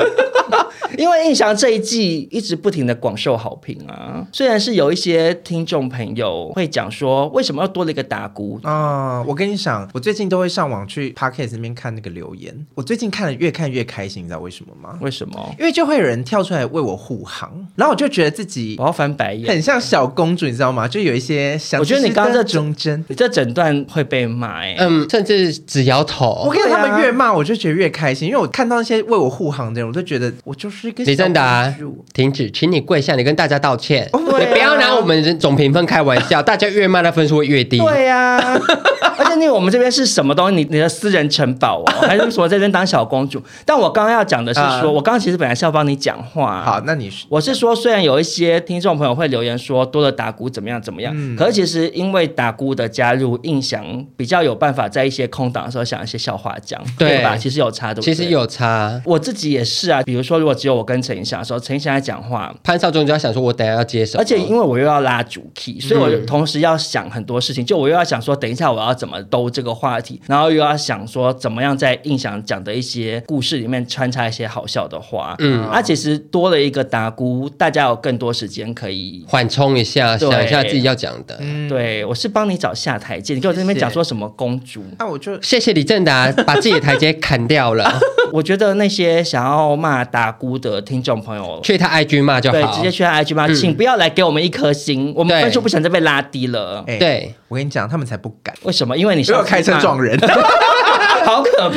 [0.97, 9.21] 因为印象这一季一直不停的广受好评啊，虽然是有一些听众朋友会讲说，为什么要多了一个打鼓啊？
[9.23, 14.97] 我跟你讲，我最近都会上网去 Podcast 那边看那个留言，我最近看了越看越开心，你知道为什么吗？
[15.01, 15.55] 为什么？
[15.59, 20.87] 因为就会有人跳出来为我护航，然后我就觉得自己我要翻白眼，很像小公主，你知道吗？
[20.87, 26.43] 就有一些想，我觉得你刚刚这忠贞，你这整段会被骂哎，嗯，甚至只摇头。
[26.47, 31.73] 我跟他们越骂，我就觉得越开心，因为我看到那些为我护航的人，我就觉得我就是李正达。
[32.13, 34.09] 停止，请你跪下，你跟大家道歉。
[34.13, 37.77] 你不要拿我们总评分开玩笑， 大家越骂的分数会越低。
[37.77, 38.37] 对呀，
[39.17, 40.55] 而且你我们这边是什么东西？
[40.55, 43.41] 你你的私人城堡哦， 还是说在这边当小公主？
[43.65, 46.61] 但我刚刚要讲的是说，我刚刚其实本来是要帮你讲话。
[46.63, 53.83] 好，那你我是说，虽然有一些听众朋友会留言说多了打鼓怎么样怎么样，可是其实因为打鼓的加入，印象
[54.17, 57.37] 比较有办法在一些空档的时候想一些笑话讲，对吧？
[57.37, 59.01] 其实有差的，其实有差。
[59.05, 61.59] 我自己也是啊，比如说如果只有我跟陈翔说。
[61.59, 75.35] 陈翔在讲话，潘少忠就要想说，我等下要接手，而且因为我又要拉主 key，所以我同时要想很多事情，就我又要想说，等一下我要怎么兜这个话题，然后又要想说，怎么样在印象讲的一些故事里面穿插一些好笑的话。
[75.39, 81.37] 嗯，那、啊、其实多了一个打鼓，大家有更多时间可以缓冲一下，想一下自己要讲的。
[81.39, 87.99] 嗯、对，我是帮你找下台阶，你给我在那边讲说什么公主，那我就谢谢李正达把自己的台阶砍掉了。
[88.33, 91.59] 我觉得那些想要骂达菇的听众朋友。
[91.63, 96.83] 去他 IG 骂就好，对，直接去他 IG 骂，嗯、请不要来给我们一颗星，我们分数不想再被拉低了。
[96.85, 98.55] 对，对我跟你讲，他们才不敢。
[98.63, 98.95] 为什么？
[98.97, 100.17] 因为你是要开车撞人，
[101.25, 101.75] 好可怕。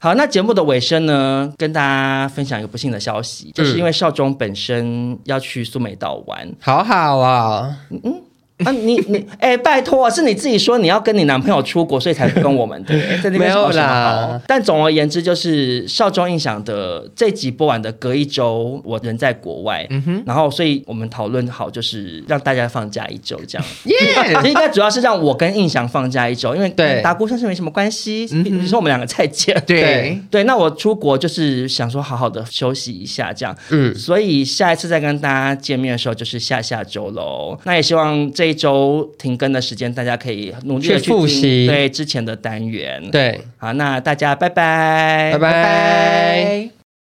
[0.00, 8.22] 好，那节目的尾声呢，跟大家分享一个不幸的消息，就是因为少中本身要去苏梅岛玩，好好啊，嗯。
[8.64, 14.40] 啊，你你哎、欸，拜托，是你自己说你要跟你男朋友出国，所以才跟我们的， 在那边说什么好？
[14.46, 23.68] 但总而言之，就是少中印象的这集播完的隔一周，我人在国外，嗯哼，然后所以我们讨论好，就是让大家放假一周这样。
[23.84, 28.26] 耶，应该主要是让我跟印象放假一周，因为对达菇算是没什么关系。
[28.30, 30.44] 你说我们两个再见，对对，对。
[30.44, 37.58] 那我出国就是想说好好的休息一下这样，嗯，所以下一次再跟大家见面的时候就是下下周喽。
[37.64, 38.45] 那也希望这。
[38.46, 43.02] 这一周停更的时间，大家可以努力的去复习对之前的单元。
[43.10, 45.52] 对，好，那大家拜拜，拜拜。
[45.52, 46.75] 拜拜。